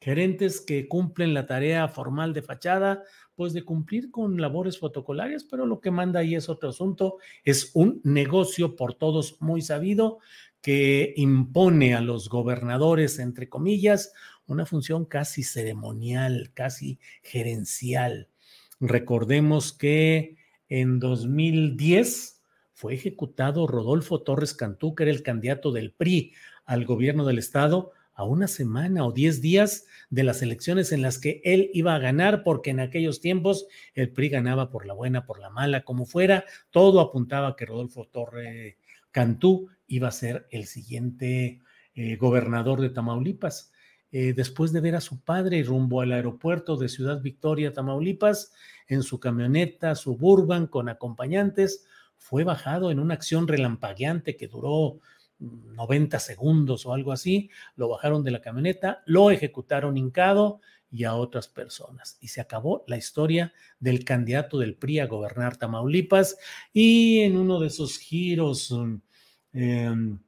gerentes 0.00 0.60
que 0.60 0.86
cumplen 0.86 1.34
la 1.34 1.46
tarea 1.46 1.88
formal 1.88 2.32
de 2.32 2.42
fachada, 2.42 3.02
pues 3.34 3.52
de 3.52 3.64
cumplir 3.64 4.10
con 4.10 4.40
labores 4.40 4.78
protocolarias, 4.78 5.44
pero 5.44 5.66
lo 5.66 5.80
que 5.80 5.90
manda 5.90 6.20
ahí 6.20 6.36
es 6.36 6.48
otro 6.48 6.68
asunto, 6.68 7.18
es 7.42 7.72
un 7.74 8.00
negocio 8.04 8.76
por 8.76 8.94
todos 8.94 9.40
muy 9.40 9.60
sabido 9.60 10.18
que 10.60 11.12
impone 11.16 11.94
a 11.94 12.00
los 12.00 12.28
gobernadores, 12.28 13.18
entre 13.18 13.48
comillas, 13.48 14.12
una 14.46 14.64
función 14.66 15.04
casi 15.04 15.42
ceremonial, 15.42 16.52
casi 16.54 16.98
gerencial. 17.22 18.28
Recordemos 18.80 19.72
que 19.72 20.36
en 20.68 20.98
2010 20.98 22.42
fue 22.72 22.94
ejecutado 22.94 23.66
Rodolfo 23.66 24.22
Torres 24.22 24.54
Cantú, 24.54 24.94
que 24.94 25.04
era 25.04 25.12
el 25.12 25.22
candidato 25.22 25.72
del 25.72 25.92
PRI 25.92 26.32
al 26.64 26.84
gobierno 26.84 27.24
del 27.24 27.38
estado, 27.38 27.92
a 28.14 28.24
una 28.24 28.46
semana 28.46 29.04
o 29.04 29.12
diez 29.12 29.40
días 29.40 29.86
de 30.08 30.22
las 30.22 30.40
elecciones 30.42 30.92
en 30.92 31.02
las 31.02 31.18
que 31.18 31.40
él 31.44 31.70
iba 31.74 31.94
a 31.94 31.98
ganar, 31.98 32.44
porque 32.44 32.70
en 32.70 32.80
aquellos 32.80 33.20
tiempos 33.20 33.66
el 33.94 34.10
PRI 34.10 34.28
ganaba 34.28 34.70
por 34.70 34.86
la 34.86 34.94
buena, 34.94 35.26
por 35.26 35.40
la 35.40 35.50
mala, 35.50 35.84
como 35.84 36.06
fuera, 36.06 36.44
todo 36.70 37.00
apuntaba 37.00 37.56
que 37.56 37.66
Rodolfo 37.66 38.06
Torres 38.06 38.76
Cantú 39.10 39.68
iba 39.86 40.08
a 40.08 40.12
ser 40.12 40.46
el 40.50 40.66
siguiente 40.66 41.60
eh, 41.94 42.16
gobernador 42.16 42.80
de 42.80 42.90
Tamaulipas. 42.90 43.72
Eh, 44.10 44.32
después 44.32 44.72
de 44.72 44.80
ver 44.80 44.94
a 44.94 45.00
su 45.00 45.20
padre 45.20 45.62
rumbo 45.64 46.00
al 46.00 46.12
aeropuerto 46.12 46.76
de 46.76 46.88
Ciudad 46.88 47.20
Victoria, 47.20 47.72
Tamaulipas, 47.72 48.52
en 48.86 49.02
su 49.02 49.20
camioneta 49.20 49.94
suburban 49.94 50.66
con 50.66 50.88
acompañantes, 50.88 51.86
fue 52.16 52.44
bajado 52.44 52.90
en 52.90 52.98
una 52.98 53.14
acción 53.14 53.48
relampagueante 53.48 54.36
que 54.36 54.48
duró 54.48 55.00
90 55.38 56.18
segundos 56.20 56.86
o 56.86 56.92
algo 56.92 57.12
así, 57.12 57.50
lo 57.76 57.88
bajaron 57.88 58.22
de 58.22 58.30
la 58.30 58.40
camioneta, 58.40 59.02
lo 59.06 59.30
ejecutaron 59.30 59.96
hincado 59.96 60.60
y 60.90 61.04
a 61.04 61.14
otras 61.14 61.48
personas. 61.48 62.18
Y 62.20 62.28
se 62.28 62.40
acabó 62.40 62.84
la 62.86 62.96
historia 62.96 63.52
del 63.80 64.04
candidato 64.04 64.58
del 64.58 64.76
PRI 64.76 65.00
a 65.00 65.06
gobernar 65.06 65.56
Tamaulipas 65.56 66.36
y 66.72 67.20
en 67.20 67.36
uno 67.36 67.58
de 67.58 67.66
esos 67.66 67.98
giros 67.98 68.70
mm, 68.70 68.96
Em, 69.54 70.18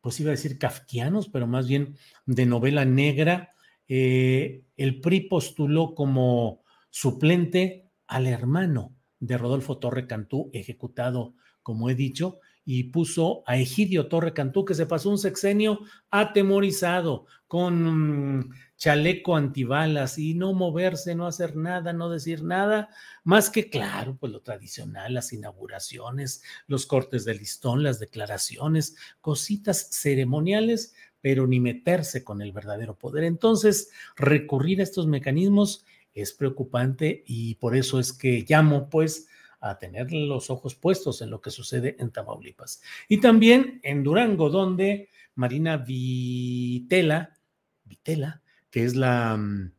pues 0.00 0.20
iba 0.20 0.30
a 0.30 0.36
decir 0.36 0.56
kafkianos, 0.58 1.28
pero 1.28 1.48
más 1.48 1.66
bien 1.66 1.96
de 2.26 2.46
novela 2.46 2.84
negra, 2.84 3.52
eh, 3.88 4.62
el 4.76 5.00
PRI 5.00 5.22
postuló 5.22 5.94
como 5.96 6.62
suplente 6.88 7.87
al 8.08 8.26
hermano 8.26 8.96
de 9.20 9.38
Rodolfo 9.38 9.78
Torre 9.78 10.06
Cantú, 10.06 10.50
ejecutado, 10.52 11.34
como 11.62 11.90
he 11.90 11.94
dicho, 11.94 12.40
y 12.64 12.84
puso 12.84 13.42
a 13.46 13.56
Egidio 13.56 14.08
Torre 14.08 14.34
Cantú, 14.34 14.64
que 14.64 14.74
se 14.74 14.84
pasó 14.84 15.08
un 15.08 15.18
sexenio 15.18 15.80
atemorizado, 16.10 17.26
con 17.46 18.40
mm, 18.40 18.50
chaleco 18.76 19.36
antibalas 19.36 20.18
y 20.18 20.34
no 20.34 20.52
moverse, 20.52 21.14
no 21.14 21.26
hacer 21.26 21.56
nada, 21.56 21.94
no 21.94 22.10
decir 22.10 22.42
nada, 22.42 22.90
más 23.24 23.48
que 23.48 23.70
claro, 23.70 24.18
pues 24.20 24.32
lo 24.32 24.42
tradicional, 24.42 25.14
las 25.14 25.32
inauguraciones, 25.32 26.42
los 26.66 26.84
cortes 26.84 27.24
de 27.24 27.34
listón, 27.34 27.82
las 27.82 27.98
declaraciones, 27.98 28.96
cositas 29.22 29.88
ceremoniales, 29.90 30.94
pero 31.22 31.46
ni 31.46 31.58
meterse 31.58 32.22
con 32.22 32.42
el 32.42 32.52
verdadero 32.52 32.96
poder. 32.96 33.24
Entonces, 33.24 33.90
recurrir 34.14 34.80
a 34.80 34.84
estos 34.84 35.06
mecanismos 35.06 35.86
es 36.22 36.32
preocupante 36.32 37.22
y 37.26 37.54
por 37.56 37.76
eso 37.76 37.98
es 37.98 38.12
que 38.12 38.44
llamo 38.48 38.88
pues 38.88 39.28
a 39.60 39.78
tener 39.78 40.12
los 40.12 40.50
ojos 40.50 40.74
puestos 40.74 41.20
en 41.22 41.30
lo 41.30 41.40
que 41.40 41.50
sucede 41.50 41.96
en 41.98 42.10
Tamaulipas. 42.10 42.80
Y 43.08 43.20
también 43.20 43.80
en 43.82 44.02
Durango, 44.02 44.50
donde 44.50 45.10
Marina 45.34 45.76
Vitela, 45.76 47.36
Vitela, 47.84 48.42
que 48.70 48.84
es 48.84 48.94
la 48.94 49.36
mm, 49.36 49.72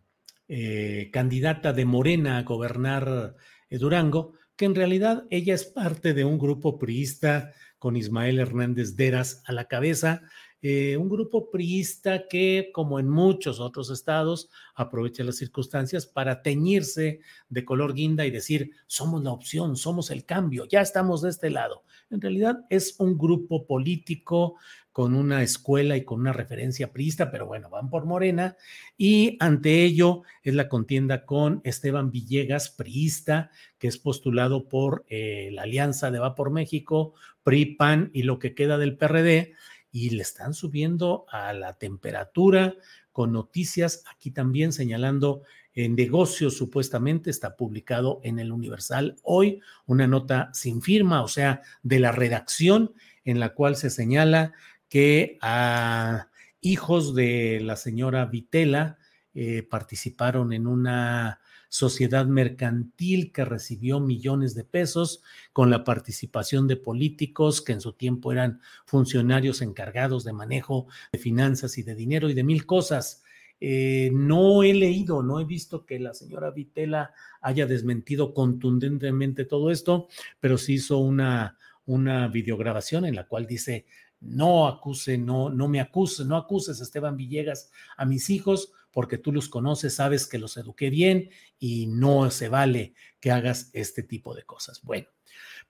eh, 0.47 1.09
candidata 1.13 1.73
de 1.73 1.85
Morena 1.85 2.37
a 2.37 2.43
gobernar 2.43 3.35
eh, 3.69 3.77
Durango, 3.77 4.33
que 4.55 4.65
en 4.65 4.75
realidad 4.75 5.25
ella 5.29 5.53
es 5.53 5.65
parte 5.65 6.13
de 6.13 6.25
un 6.25 6.37
grupo 6.37 6.77
priista 6.77 7.53
con 7.77 7.95
Ismael 7.95 8.39
Hernández 8.39 8.95
Deras 8.95 9.41
a 9.45 9.53
la 9.53 9.65
cabeza, 9.65 10.23
eh, 10.61 10.97
un 10.97 11.07
grupo 11.07 11.49
priista 11.49 12.27
que, 12.27 12.71
como 12.73 12.99
en 12.99 13.09
muchos 13.09 13.59
otros 13.59 13.89
estados, 13.89 14.49
aprovecha 14.75 15.23
las 15.23 15.37
circunstancias 15.37 16.05
para 16.05 16.41
teñirse 16.41 17.21
de 17.47 17.65
color 17.65 17.93
guinda 17.93 18.25
y 18.25 18.31
decir, 18.31 18.71
somos 18.85 19.23
la 19.23 19.31
opción, 19.31 19.77
somos 19.77 20.11
el 20.11 20.25
cambio, 20.25 20.65
ya 20.65 20.81
estamos 20.81 21.21
de 21.21 21.29
este 21.29 21.49
lado. 21.49 21.83
En 22.09 22.19
realidad 22.19 22.65
es 22.69 22.95
un 22.99 23.17
grupo 23.17 23.65
político 23.65 24.55
con 24.91 25.15
una 25.15 25.43
escuela 25.43 25.95
y 25.95 26.03
con 26.03 26.19
una 26.19 26.33
referencia 26.33 26.91
priista, 26.91 27.31
pero 27.31 27.45
bueno, 27.45 27.69
van 27.69 27.89
por 27.89 28.05
Morena 28.05 28.57
y 28.97 29.37
ante 29.39 29.83
ello 29.83 30.23
es 30.43 30.55
la 30.55 30.67
contienda 30.67 31.25
con 31.25 31.61
Esteban 31.63 32.11
Villegas, 32.11 32.69
priista, 32.69 33.49
que 33.77 33.87
es 33.87 33.97
postulado 33.97 34.67
por 34.67 35.05
eh, 35.07 35.51
la 35.53 35.61
Alianza 35.61 36.11
de 36.11 36.19
Va 36.19 36.35
por 36.35 36.51
México, 36.51 37.13
PRI, 37.43 37.75
PAN 37.75 38.11
y 38.13 38.23
lo 38.23 38.39
que 38.39 38.53
queda 38.53 38.77
del 38.77 38.97
PRD 38.97 39.53
y 39.91 40.11
le 40.11 40.21
están 40.21 40.53
subiendo 40.53 41.25
a 41.31 41.53
la 41.53 41.73
temperatura 41.73 42.75
con 43.11 43.31
noticias 43.33 44.03
aquí 44.09 44.31
también 44.31 44.71
señalando 44.71 45.43
en 45.73 45.95
negocios 45.95 46.57
supuestamente 46.57 47.29
está 47.29 47.55
publicado 47.55 48.19
en 48.23 48.39
el 48.39 48.51
Universal 48.51 49.15
hoy 49.23 49.61
una 49.85 50.07
nota 50.07 50.49
sin 50.53 50.81
firma, 50.81 51.21
o 51.21 51.27
sea, 51.27 51.61
de 51.83 51.99
la 51.99 52.11
redacción 52.11 52.93
en 53.23 53.39
la 53.39 53.53
cual 53.53 53.75
se 53.75 53.89
señala 53.89 54.53
que 54.89 55.37
a 55.41 56.27
hijos 56.61 57.15
de 57.15 57.59
la 57.61 57.75
señora 57.75 58.25
Vitela 58.25 58.97
eh, 59.33 59.63
participaron 59.63 60.51
en 60.51 60.67
una 60.67 61.39
sociedad 61.69 62.25
mercantil 62.25 63.31
que 63.31 63.45
recibió 63.45 63.99
millones 63.99 64.55
de 64.55 64.63
pesos 64.63 65.21
con 65.53 65.69
la 65.69 65.83
participación 65.83 66.67
de 66.67 66.75
políticos 66.75 67.61
que 67.61 67.73
en 67.73 67.81
su 67.81 67.93
tiempo 67.93 68.31
eran 68.31 68.59
funcionarios 68.85 69.61
encargados 69.61 70.23
de 70.23 70.33
manejo 70.33 70.87
de 71.11 71.19
finanzas 71.19 71.77
y 71.77 71.83
de 71.83 71.95
dinero 71.95 72.29
y 72.29 72.33
de 72.33 72.43
mil 72.43 72.65
cosas. 72.65 73.23
Eh, 73.61 74.09
no 74.13 74.63
he 74.63 74.73
leído, 74.73 75.21
no 75.21 75.39
he 75.39 75.45
visto 75.45 75.85
que 75.85 75.99
la 75.99 76.13
señora 76.13 76.49
Vitela 76.49 77.13
haya 77.41 77.65
desmentido 77.65 78.33
contundentemente 78.33 79.45
todo 79.45 79.69
esto, 79.69 80.07
pero 80.39 80.57
sí 80.57 80.75
hizo 80.75 80.97
una, 80.97 81.57
una 81.85 82.27
videograbación 82.29 83.05
en 83.05 83.15
la 83.15 83.27
cual 83.27 83.45
dice, 83.45 83.85
no 84.21 84.67
acuse, 84.67 85.17
no, 85.17 85.49
no 85.49 85.67
me 85.67 85.79
acuse, 85.81 86.25
no 86.25 86.35
acuses 86.35 86.81
Esteban 86.81 87.15
Villegas 87.15 87.71
a 87.95 88.05
mis 88.05 88.29
hijos 88.29 88.73
porque 88.91 89.17
tú 89.17 89.31
los 89.31 89.49
conoces, 89.49 89.95
sabes 89.95 90.27
que 90.27 90.39
los 90.39 90.57
eduqué 90.57 90.89
bien 90.89 91.29
y 91.57 91.87
no 91.87 92.29
se 92.31 92.49
vale 92.49 92.93
que 93.19 93.31
hagas 93.31 93.69
este 93.73 94.03
tipo 94.03 94.33
de 94.35 94.43
cosas. 94.43 94.81
Bueno, 94.83 95.07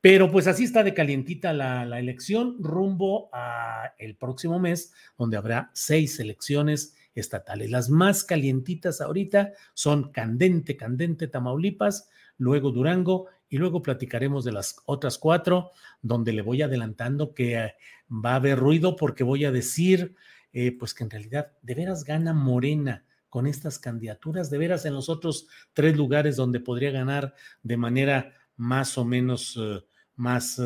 pero 0.01 0.31
pues 0.31 0.47
así 0.47 0.63
está 0.63 0.83
de 0.83 0.93
calientita 0.93 1.51
la, 1.51 1.99
elección 1.99 2.55
rumbo 2.59 3.29
a 3.33 3.93
el 3.97 4.15
próximo 4.15 4.59
mes, 4.59 4.93
donde 5.17 5.37
habrá 5.37 5.71
seis 5.73 6.19
elecciones 6.19 6.95
estatales. 7.15 7.69
Las 7.69 7.89
más 7.89 8.23
calientitas 8.23 9.01
ahorita 9.01 9.51
son 9.73 10.11
Candente, 10.11 10.77
Candente, 10.77 11.27
Tamaulipas, 11.27 12.09
luego 12.37 12.71
Durango 12.71 13.27
y 13.49 13.57
luego 13.57 13.81
platicaremos 13.81 14.45
de 14.45 14.53
las 14.53 14.77
otras 14.85 15.17
cuatro, 15.17 15.71
donde 16.01 16.31
le 16.31 16.43
voy 16.43 16.61
adelantando 16.61 17.33
que 17.33 17.73
va 18.09 18.33
a 18.33 18.35
haber 18.35 18.57
ruido 18.57 18.95
porque 18.95 19.25
voy 19.25 19.43
a 19.43 19.51
decir, 19.51 20.15
eh, 20.53 20.71
pues 20.71 20.93
que 20.93 21.03
en 21.03 21.09
realidad 21.09 21.51
de 21.61 21.75
veras 21.75 22.05
gana 22.05 22.31
Morena 22.33 23.05
con 23.29 23.47
estas 23.47 23.79
candidaturas, 23.79 24.49
de 24.49 24.57
veras 24.57 24.85
en 24.85 24.93
los 24.93 25.09
otros 25.09 25.47
tres 25.73 25.95
lugares 25.95 26.35
donde 26.35 26.59
podría 26.59 26.91
ganar 26.91 27.33
de 27.63 27.77
manera 27.77 28.33
más 28.55 28.97
o 28.97 29.05
menos 29.05 29.57
eh, 29.59 29.83
más 30.15 30.61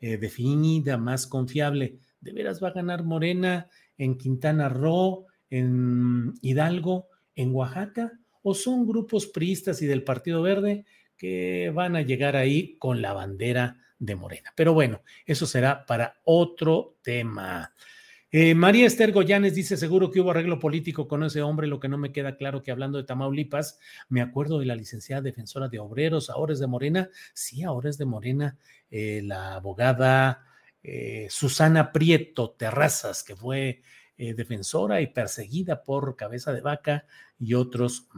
definida, 0.00 0.98
más 0.98 1.26
confiable, 1.26 1.98
de 2.20 2.32
veras 2.32 2.62
va 2.62 2.68
a 2.68 2.72
ganar 2.72 3.04
Morena 3.04 3.68
en 3.96 4.18
Quintana 4.18 4.68
Roo, 4.68 5.26
en 5.48 6.34
Hidalgo, 6.42 7.08
en 7.34 7.54
Oaxaca, 7.54 8.12
o 8.42 8.54
son 8.54 8.86
grupos 8.86 9.26
priistas 9.26 9.80
y 9.82 9.86
del 9.86 10.02
Partido 10.02 10.42
Verde 10.42 10.84
que 11.16 11.70
van 11.74 11.96
a 11.96 12.02
llegar 12.02 12.36
ahí 12.36 12.76
con 12.78 13.00
la 13.00 13.12
bandera 13.12 13.78
de 13.98 14.14
Morena. 14.16 14.52
Pero 14.56 14.74
bueno, 14.74 15.02
eso 15.26 15.46
será 15.46 15.86
para 15.86 16.20
otro 16.24 16.98
tema. 17.02 17.72
Eh, 18.36 18.56
María 18.56 18.88
Esther 18.88 19.12
Goyanes 19.12 19.54
dice, 19.54 19.76
seguro 19.76 20.10
que 20.10 20.20
hubo 20.20 20.32
arreglo 20.32 20.58
político 20.58 21.06
con 21.06 21.22
ese 21.22 21.40
hombre, 21.40 21.68
lo 21.68 21.78
que 21.78 21.88
no 21.88 21.98
me 21.98 22.10
queda 22.10 22.36
claro 22.36 22.64
que 22.64 22.72
hablando 22.72 22.98
de 22.98 23.04
Tamaulipas, 23.04 23.78
me 24.08 24.20
acuerdo 24.22 24.58
de 24.58 24.66
la 24.66 24.74
licenciada 24.74 25.22
defensora 25.22 25.68
de 25.68 25.78
obreros, 25.78 26.30
ahora 26.30 26.52
es 26.52 26.58
de 26.58 26.66
Morena, 26.66 27.10
sí, 27.32 27.62
ahora 27.62 27.90
es 27.90 27.96
de 27.96 28.06
Morena, 28.06 28.58
eh, 28.90 29.22
la 29.22 29.54
abogada 29.54 30.46
eh, 30.82 31.28
Susana 31.30 31.92
Prieto 31.92 32.50
Terrazas, 32.50 33.22
que 33.22 33.36
fue 33.36 33.82
defensora 34.16 35.00
y 35.00 35.08
perseguida 35.08 35.82
por 35.82 36.14
Cabeza 36.14 36.52
de 36.52 36.60
Vaca 36.60 37.04
y 37.38 37.54
otros, 37.54 38.08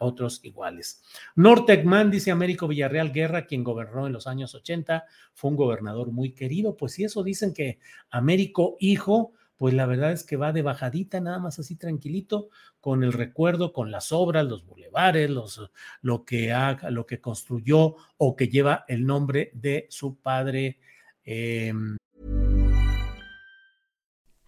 otros 0.00 0.40
iguales. 0.44 1.04
Nortecman 1.36 2.10
dice 2.10 2.32
Américo 2.32 2.66
Villarreal 2.66 3.12
Guerra, 3.12 3.46
quien 3.46 3.62
gobernó 3.62 4.08
en 4.08 4.12
los 4.12 4.26
años 4.26 4.56
80, 4.56 5.04
fue 5.34 5.50
un 5.50 5.56
gobernador 5.56 6.10
muy 6.10 6.32
querido, 6.34 6.76
pues 6.76 6.94
si 6.94 7.04
eso 7.04 7.22
dicen 7.22 7.52
que 7.52 7.78
Américo 8.10 8.76
hijo 8.80 9.34
pues 9.56 9.74
la 9.74 9.86
verdad 9.86 10.12
es 10.12 10.24
que 10.24 10.36
va 10.36 10.52
de 10.52 10.62
bajadita, 10.62 11.20
nada 11.20 11.38
más 11.38 11.58
así 11.58 11.76
tranquilito, 11.76 12.48
con 12.80 13.02
el 13.02 13.12
recuerdo, 13.12 13.72
con 13.72 13.90
las 13.90 14.12
obras, 14.12 14.46
los 14.46 14.64
bulevares, 14.66 15.30
los, 15.30 15.70
lo, 16.02 16.24
que 16.24 16.52
haga, 16.52 16.90
lo 16.90 17.06
que 17.06 17.20
construyó 17.20 17.96
o 18.18 18.36
que 18.36 18.48
lleva 18.48 18.84
el 18.88 19.06
nombre 19.06 19.50
de 19.54 19.86
su 19.90 20.16
padre. 20.16 20.78
Eh... 21.24 21.72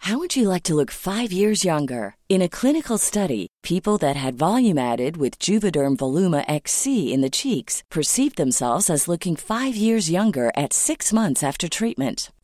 How 0.08 0.16
would 0.16 0.36
you 0.36 0.48
like 0.48 0.62
to 0.62 0.74
look 0.74 0.90
five 0.90 1.32
years 1.32 1.64
younger? 1.64 2.14
In 2.30 2.40
a 2.40 2.48
clinical 2.48 2.96
study, 2.96 3.48
people 3.62 3.98
that 3.98 4.16
had 4.16 4.38
volume 4.38 4.78
added 4.78 5.18
with 5.18 5.38
Juvederm 5.38 5.96
Voluma 5.98 6.46
XC 6.48 7.12
in 7.12 7.20
the 7.20 7.28
cheeks 7.28 7.82
perceived 7.90 8.36
themselves 8.36 8.88
as 8.88 9.06
looking 9.06 9.36
five 9.36 9.76
years 9.76 10.10
younger 10.10 10.50
at 10.56 10.72
six 10.72 11.12
months 11.12 11.42
after 11.42 11.68
treatment. 11.68 12.30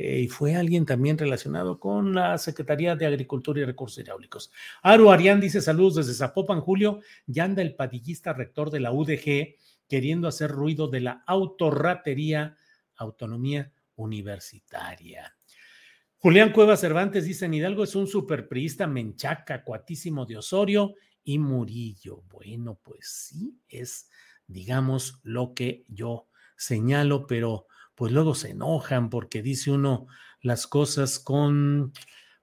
Eh, 0.00 0.20
y 0.20 0.28
fue 0.28 0.54
alguien 0.54 0.86
también 0.86 1.18
relacionado 1.18 1.80
con 1.80 2.14
la 2.14 2.38
Secretaría 2.38 2.94
de 2.94 3.04
Agricultura 3.04 3.60
y 3.60 3.64
Recursos 3.64 3.98
Hidráulicos. 3.98 4.52
Aru 4.80 5.10
Arián 5.10 5.40
dice 5.40 5.60
saludos 5.60 5.96
desde 5.96 6.14
Zapopan, 6.14 6.60
Julio. 6.60 7.00
Ya 7.26 7.42
anda 7.42 7.62
el 7.62 7.74
padillista 7.74 8.32
rector 8.32 8.70
de 8.70 8.78
la 8.78 8.92
UDG 8.92 9.56
queriendo 9.88 10.28
hacer 10.28 10.52
ruido 10.52 10.86
de 10.86 11.00
la 11.00 11.24
autorratería, 11.26 12.56
autonomía 12.94 13.72
universitaria. 13.96 15.36
Julián 16.18 16.52
Cuevas 16.52 16.78
Cervantes 16.78 17.24
dice, 17.24 17.46
en 17.46 17.54
Hidalgo 17.54 17.82
es 17.82 17.96
un 17.96 18.06
superpriista 18.06 18.86
menchaca, 18.86 19.64
cuatísimo 19.64 20.26
de 20.26 20.36
Osorio 20.36 20.94
y 21.24 21.40
Murillo. 21.40 22.22
Bueno, 22.30 22.78
pues 22.84 23.30
sí, 23.30 23.58
es, 23.68 24.08
digamos, 24.46 25.18
lo 25.24 25.54
que 25.54 25.84
yo 25.88 26.28
señalo, 26.56 27.26
pero 27.26 27.66
pues 27.98 28.12
luego 28.12 28.36
se 28.36 28.50
enojan 28.50 29.10
porque 29.10 29.42
dice 29.42 29.72
uno 29.72 30.06
las 30.40 30.68
cosas 30.68 31.18
con, 31.18 31.92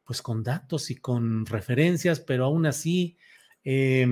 pues 0.04 0.22
con 0.22 0.44
datos 0.44 0.92
y 0.92 0.98
con 0.98 1.46
referencias, 1.46 2.20
pero 2.20 2.44
aún 2.44 2.66
así, 2.66 3.16
eh, 3.64 4.06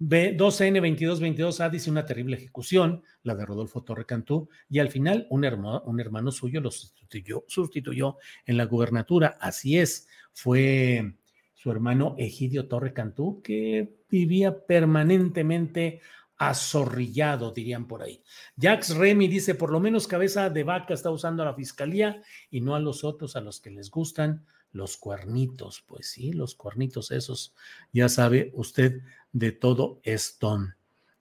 B2N2222A 0.00 1.70
dice 1.70 1.92
una 1.92 2.04
terrible 2.04 2.38
ejecución, 2.38 3.04
la 3.22 3.36
de 3.36 3.46
Rodolfo 3.46 3.84
Torre 3.84 4.04
Cantú, 4.04 4.48
y 4.68 4.80
al 4.80 4.88
final 4.88 5.28
un 5.30 5.44
hermano, 5.44 5.80
un 5.86 6.00
hermano 6.00 6.32
suyo 6.32 6.60
lo 6.60 6.72
sustituyó, 6.72 7.44
sustituyó 7.46 8.16
en 8.44 8.56
la 8.56 8.64
gubernatura. 8.64 9.38
Así 9.40 9.78
es, 9.78 10.08
fue 10.32 11.14
su 11.54 11.70
hermano 11.70 12.16
Egidio 12.18 12.66
Torre 12.66 12.92
Cantú, 12.92 13.42
que 13.42 13.94
vivía 14.08 14.66
permanentemente 14.66 16.00
azorrillado, 16.40 17.52
dirían 17.52 17.86
por 17.86 18.02
ahí. 18.02 18.22
Jax 18.58 18.96
Remy 18.96 19.28
dice, 19.28 19.54
por 19.54 19.70
lo 19.70 19.78
menos 19.78 20.08
cabeza 20.08 20.48
de 20.48 20.64
vaca 20.64 20.94
está 20.94 21.10
usando 21.10 21.42
a 21.42 21.46
la 21.46 21.54
fiscalía 21.54 22.22
y 22.50 22.62
no 22.62 22.74
a 22.74 22.80
los 22.80 23.04
otros 23.04 23.36
a 23.36 23.42
los 23.42 23.60
que 23.60 23.70
les 23.70 23.90
gustan 23.90 24.46
los 24.72 24.96
cuernitos. 24.96 25.84
Pues 25.86 26.06
sí, 26.08 26.32
los 26.32 26.54
cuernitos 26.54 27.10
esos. 27.10 27.54
Ya 27.92 28.08
sabe 28.08 28.52
usted 28.54 29.02
de 29.32 29.52
todo 29.52 30.00
esto. 30.02 30.60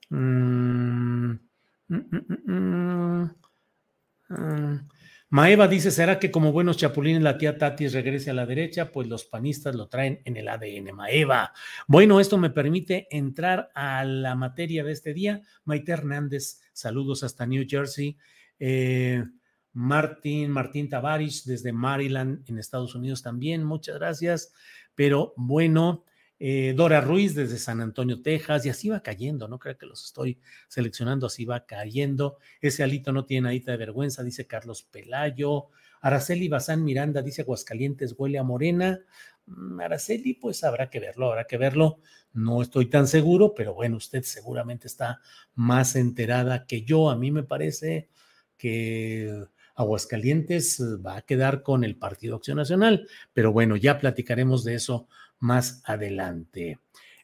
Mm, 0.08 1.32
mm, 1.90 2.00
mm, 2.46 3.30
Maeva 5.32 5.68
dice, 5.68 5.92
¿será 5.92 6.18
que 6.18 6.32
como 6.32 6.52
buenos 6.52 6.78
chapulines 6.78 7.22
la 7.22 7.38
tía 7.38 7.58
Tatis 7.58 7.94
regrese 7.94 8.32
a 8.32 8.34
la 8.34 8.48
derecha? 8.48 8.92
Pues 8.92 9.08
los 9.08 9.26
panistas 9.26 9.76
lo 9.76 9.88
traen 9.88 10.22
en 10.26 10.38
el 10.38 10.48
ADN. 10.48 10.96
Maeva. 10.96 11.54
Bueno, 11.88 12.20
esto 12.20 12.40
me 12.40 12.50
permite 12.50 13.08
entrar 13.12 13.70
a 13.76 14.04
la 14.04 14.34
materia 14.34 14.84
de 14.84 14.92
este 14.92 15.14
día. 15.14 15.42
Maite 15.66 15.92
Hernández, 15.92 16.62
saludos 16.74 17.22
hasta 17.22 17.46
New 17.46 17.64
Jersey. 17.70 18.18
Eh, 18.60 19.24
Martín, 19.74 20.50
Martín 20.50 20.90
Tavares 20.90 21.46
desde 21.46 21.74
Maryland, 21.74 22.44
en 22.50 22.58
Estados 22.58 22.96
Unidos 22.96 23.22
también, 23.22 23.64
muchas 23.64 24.00
gracias. 24.00 24.52
Pero 24.96 25.34
bueno, 25.38 26.06
eh, 26.40 26.74
Dora 26.76 27.02
Ruiz 27.02 27.36
desde 27.36 27.58
San 27.58 27.82
Antonio, 27.82 28.22
Texas, 28.22 28.66
y 28.66 28.70
así 28.70 28.88
va 28.88 29.02
cayendo, 29.02 29.50
no 29.50 29.60
creo 29.60 29.78
que 29.78 29.86
los 29.86 30.06
estoy 30.06 30.40
seleccionando, 30.70 31.28
así 31.28 31.44
va 31.44 31.66
cayendo. 31.66 32.38
Ese 32.62 32.82
alito 32.82 33.12
no 33.12 33.26
tiene 33.26 33.50
adita 33.50 33.72
de 33.72 33.78
vergüenza, 33.78 34.24
dice 34.24 34.48
Carlos 34.48 34.84
Pelayo. 34.84 35.68
Araceli 36.02 36.48
Bazán 36.48 36.84
Miranda 36.86 37.22
dice 37.22 37.42
Aguascalientes 37.42 38.16
huele 38.18 38.40
a 38.40 38.44
morena. 38.44 39.02
Mm, 39.48 39.82
Araceli, 39.82 40.34
pues 40.34 40.64
habrá 40.64 40.90
que 40.90 41.02
verlo, 41.02 41.28
habrá 41.28 41.46
que 41.46 41.58
verlo. 41.58 42.00
No 42.32 42.62
estoy 42.62 42.86
tan 42.86 43.08
seguro, 43.08 43.54
pero 43.54 43.74
bueno, 43.74 43.98
usted 43.98 44.24
seguramente 44.24 44.88
está 44.88 45.20
más 45.56 45.98
enterada 45.98 46.66
que 46.66 46.84
yo. 46.84 47.10
A 47.10 47.18
mí 47.18 47.32
me 47.32 47.44
parece 47.44 48.10
que 48.58 49.46
Aguascalientes 49.76 50.82
va 51.06 51.18
a 51.18 51.22
quedar 51.22 51.64
con 51.64 51.84
el 51.84 51.98
Partido 51.98 52.36
Acción 52.36 52.58
Nacional, 52.58 53.08
pero 53.34 53.52
bueno, 53.52 53.76
ya 53.76 53.98
platicaremos 53.98 54.64
de 54.64 54.76
eso 54.76 55.08
más 55.40 55.82
adelante. 55.86 56.80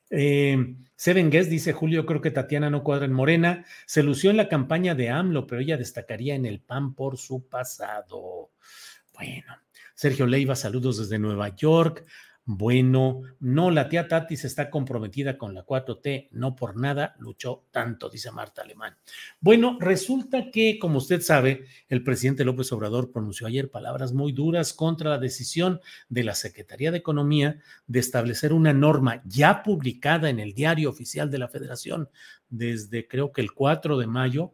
Eh, 0.09 0.75
Seven 0.95 1.29
Guest 1.29 1.49
dice 1.49 1.73
Julio, 1.73 2.05
creo 2.05 2.21
que 2.21 2.31
Tatiana 2.31 2.69
no 2.69 2.83
cuadra 2.83 3.05
en 3.05 3.13
Morena. 3.13 3.65
Se 3.85 4.03
lució 4.03 4.31
en 4.31 4.37
la 4.37 4.47
campaña 4.47 4.95
de 4.95 5.09
AMLO, 5.09 5.45
pero 5.47 5.61
ella 5.61 5.77
destacaría 5.77 6.35
en 6.35 6.45
el 6.45 6.61
PAN 6.61 6.93
por 6.93 7.17
su 7.17 7.47
pasado. 7.47 8.51
Bueno, 9.13 9.57
Sergio 9.93 10.27
Leiva, 10.27 10.55
saludos 10.55 10.97
desde 10.97 11.19
Nueva 11.19 11.55
York. 11.55 12.05
Bueno, 12.47 13.21
no, 13.39 13.71
la 13.71 13.89
tía 13.89 14.07
Tatis 14.07 14.45
está 14.45 14.69
comprometida 14.69 15.35
con 15.35 15.55
la 15.55 15.65
4T, 15.65 16.27
no 16.33 16.55
por 16.55 16.77
nada 16.77 17.15
luchó 17.17 17.65
tanto, 17.71 18.07
dice 18.07 18.29
Marta 18.29 18.61
Alemán. 18.61 18.95
Bueno, 19.41 19.79
resulta 19.81 20.51
que, 20.51 20.77
como 20.77 20.99
usted 20.99 21.21
sabe, 21.21 21.65
el 21.89 22.03
presidente 22.03 22.45
López 22.45 22.71
Obrador 22.71 23.11
pronunció 23.11 23.47
ayer 23.47 23.71
palabras 23.71 24.13
muy 24.13 24.31
duras 24.31 24.73
contra 24.73 25.09
la 25.09 25.17
decisión 25.17 25.81
de 26.07 26.23
la 26.23 26.35
Secretaría 26.35 26.91
de 26.91 26.99
Economía 26.99 27.59
de 27.87 27.99
establecer 27.99 28.53
una 28.53 28.73
norma 28.73 29.23
ya 29.25 29.63
publicada 29.63 30.29
en 30.29 30.39
el 30.39 30.53
diario 30.53 30.91
oficial 30.91 31.31
de 31.31 31.39
la 31.39 31.47
Federación 31.47 32.09
desde 32.47 33.07
creo 33.07 33.31
que 33.31 33.41
el 33.41 33.53
4 33.53 33.97
de 33.97 34.05
mayo, 34.05 34.53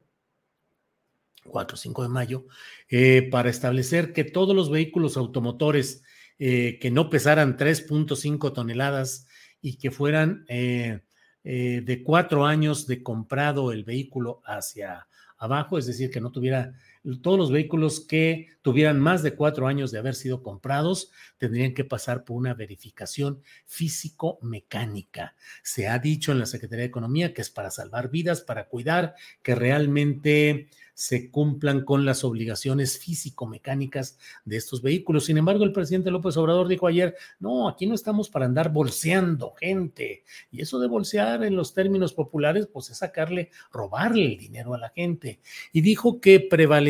4 1.43 1.75
o 1.75 1.77
5 1.77 2.03
de 2.03 2.09
mayo, 2.09 2.45
eh, 2.87 3.27
para 3.29 3.49
establecer 3.49 4.13
que 4.13 4.23
todos 4.23 4.55
los 4.55 4.69
vehículos 4.69 5.17
automotores 5.17 6.03
eh, 6.39 6.79
que 6.79 6.91
no 6.91 7.09
pesaran 7.09 7.57
3.5 7.57 8.53
toneladas 8.53 9.27
y 9.61 9.77
que 9.77 9.91
fueran 9.91 10.45
eh, 10.47 11.01
eh, 11.43 11.81
de 11.83 12.03
cuatro 12.03 12.45
años 12.45 12.87
de 12.87 13.01
comprado 13.03 13.71
el 13.71 13.83
vehículo 13.83 14.41
hacia 14.45 15.07
abajo, 15.37 15.77
es 15.77 15.87
decir, 15.87 16.11
que 16.11 16.21
no 16.21 16.31
tuviera 16.31 16.73
todos 17.21 17.37
los 17.37 17.51
vehículos 17.51 17.99
que 17.99 18.47
tuvieran 18.61 18.99
más 18.99 19.23
de 19.23 19.35
cuatro 19.35 19.67
años 19.67 19.91
de 19.91 19.99
haber 19.99 20.15
sido 20.15 20.43
comprados 20.43 21.11
tendrían 21.37 21.73
que 21.73 21.83
pasar 21.83 22.23
por 22.23 22.37
una 22.37 22.53
verificación 22.53 23.41
físico-mecánica. 23.65 25.35
Se 25.63 25.87
ha 25.87 25.97
dicho 25.99 26.31
en 26.31 26.39
la 26.39 26.45
Secretaría 26.45 26.83
de 26.83 26.89
Economía 26.89 27.33
que 27.33 27.41
es 27.41 27.49
para 27.49 27.71
salvar 27.71 28.09
vidas, 28.09 28.41
para 28.41 28.67
cuidar 28.67 29.15
que 29.41 29.55
realmente 29.55 30.69
se 30.93 31.31
cumplan 31.31 31.83
con 31.83 32.05
las 32.05 32.23
obligaciones 32.23 32.99
físico-mecánicas 32.99 34.19
de 34.45 34.57
estos 34.57 34.83
vehículos. 34.83 35.25
Sin 35.25 35.37
embargo, 35.37 35.63
el 35.63 35.71
presidente 35.71 36.11
López 36.11 36.37
Obrador 36.37 36.67
dijo 36.67 36.85
ayer, 36.85 37.15
no, 37.39 37.67
aquí 37.67 37.87
no 37.87 37.95
estamos 37.95 38.29
para 38.29 38.45
andar 38.45 38.71
bolseando 38.71 39.53
gente. 39.53 40.23
Y 40.51 40.61
eso 40.61 40.79
de 40.79 40.87
bolsear 40.87 41.43
en 41.43 41.55
los 41.55 41.73
términos 41.73 42.13
populares, 42.13 42.67
pues 42.71 42.91
es 42.91 42.99
sacarle, 42.99 43.49
robarle 43.71 44.25
el 44.25 44.37
dinero 44.37 44.75
a 44.75 44.77
la 44.77 44.89
gente. 44.89 45.39
Y 45.71 45.81
dijo 45.81 46.21
que 46.21 46.39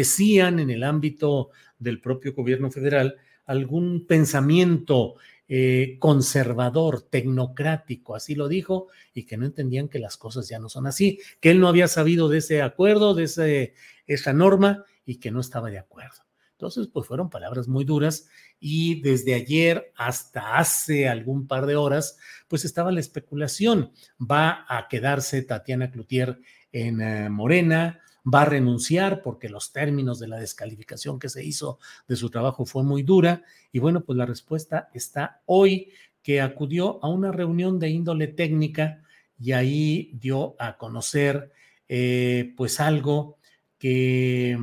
prevalecían 0.02 0.60
en 0.60 0.70
el 0.70 0.84
ámbito 0.84 1.50
del 1.78 2.00
propio 2.00 2.34
gobierno 2.34 2.72
federal 2.72 3.18
algún 3.46 4.08
pensamiento 4.08 5.16
eh, 5.48 5.98
conservador, 6.00 7.02
tecnocrático, 7.02 8.16
así 8.16 8.36
lo 8.36 8.48
dijo, 8.48 8.88
y 9.14 9.26
que 9.26 9.38
no 9.38 9.46
entendían 9.46 9.90
que 9.90 10.00
las 10.00 10.18
cosas 10.18 10.48
ya 10.48 10.60
no 10.60 10.70
son 10.70 10.88
así, 10.88 11.20
que 11.40 11.52
él 11.52 11.60
no 11.60 11.68
había 11.68 11.88
sabido 11.88 12.30
de 12.30 12.38
ese 12.38 12.62
acuerdo, 12.62 13.14
de 13.14 13.26
ese, 13.26 13.74
esa 14.08 14.34
norma, 14.34 14.86
y 15.06 15.18
que 15.18 15.32
no 15.32 15.42
estaba 15.42 15.70
de 15.70 15.80
acuerdo. 15.80 16.24
Entonces, 16.54 16.88
pues 16.88 17.08
fueron 17.08 17.30
palabras 17.30 17.68
muy 17.68 17.84
duras 17.84 18.30
y 18.60 19.02
desde 19.02 19.34
ayer 19.34 19.92
hasta 19.96 20.58
hace 20.58 21.10
algún 21.10 21.48
par 21.48 21.66
de 21.66 21.76
horas, 21.76 22.18
pues 22.48 22.66
estaba 22.66 22.92
la 22.92 23.00
especulación. 23.00 23.92
Va 24.20 24.66
a 24.70 24.88
quedarse 24.88 25.42
Tatiana 25.42 25.92
Cloutier 25.92 26.40
en 26.72 27.02
eh, 27.02 27.30
Morena, 27.30 28.00
va 28.24 28.44
a 28.44 28.46
renunciar 28.46 29.22
porque 29.22 29.50
los 29.50 29.72
términos 29.72 30.20
de 30.20 30.28
la 30.28 30.38
descalificación 30.38 31.20
que 31.20 31.30
se 31.30 31.44
hizo 31.44 31.80
de 32.08 32.16
su 32.16 32.30
trabajo 32.30 32.66
fue 32.66 32.84
muy 32.84 33.04
dura. 33.04 33.44
Y 33.72 33.80
bueno, 33.80 34.02
pues 34.02 34.18
la 34.18 34.26
respuesta 34.26 34.90
está 34.94 35.42
hoy 35.46 35.92
que 36.22 36.42
acudió 36.42 37.04
a 37.04 37.10
una 37.10 37.32
reunión 37.32 37.80
de 37.80 37.90
índole 37.90 38.28
técnica 38.28 39.02
y 39.40 39.54
ahí 39.54 40.12
dio 40.14 40.56
a 40.60 40.78
conocer 40.78 41.52
eh, 41.88 42.54
pues 42.56 42.80
algo 42.80 43.38
que, 43.80 44.58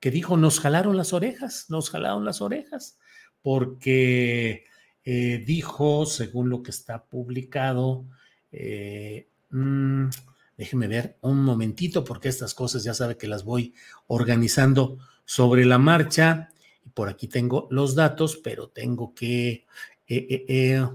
que, 0.00 0.10
dijo, 0.10 0.36
nos 0.38 0.58
jalaron 0.58 0.96
las 0.96 1.12
orejas, 1.12 1.66
nos 1.68 1.90
jalaron 1.90 2.24
las 2.24 2.40
orejas, 2.40 2.98
porque 3.42 4.64
eh, 5.04 5.44
dijo, 5.46 6.06
según 6.06 6.48
lo 6.48 6.62
que 6.62 6.70
está 6.70 7.04
publicado, 7.04 8.06
eh, 8.50 9.28
mm, 9.50 10.08
Déjeme 10.56 10.88
ver 10.88 11.18
un 11.20 11.42
momentito 11.42 12.02
porque 12.02 12.28
estas 12.28 12.54
cosas 12.54 12.82
ya 12.82 12.94
sabe 12.94 13.16
que 13.16 13.28
las 13.28 13.44
voy 13.44 13.74
organizando 14.06 14.98
sobre 15.24 15.66
la 15.66 15.78
marcha. 15.78 16.48
Por 16.94 17.08
aquí 17.08 17.28
tengo 17.28 17.68
los 17.70 17.94
datos, 17.94 18.38
pero 18.38 18.68
tengo 18.68 19.14
que 19.14 19.50
eh, 19.50 19.66
eh, 20.08 20.44
eh, 20.48 20.88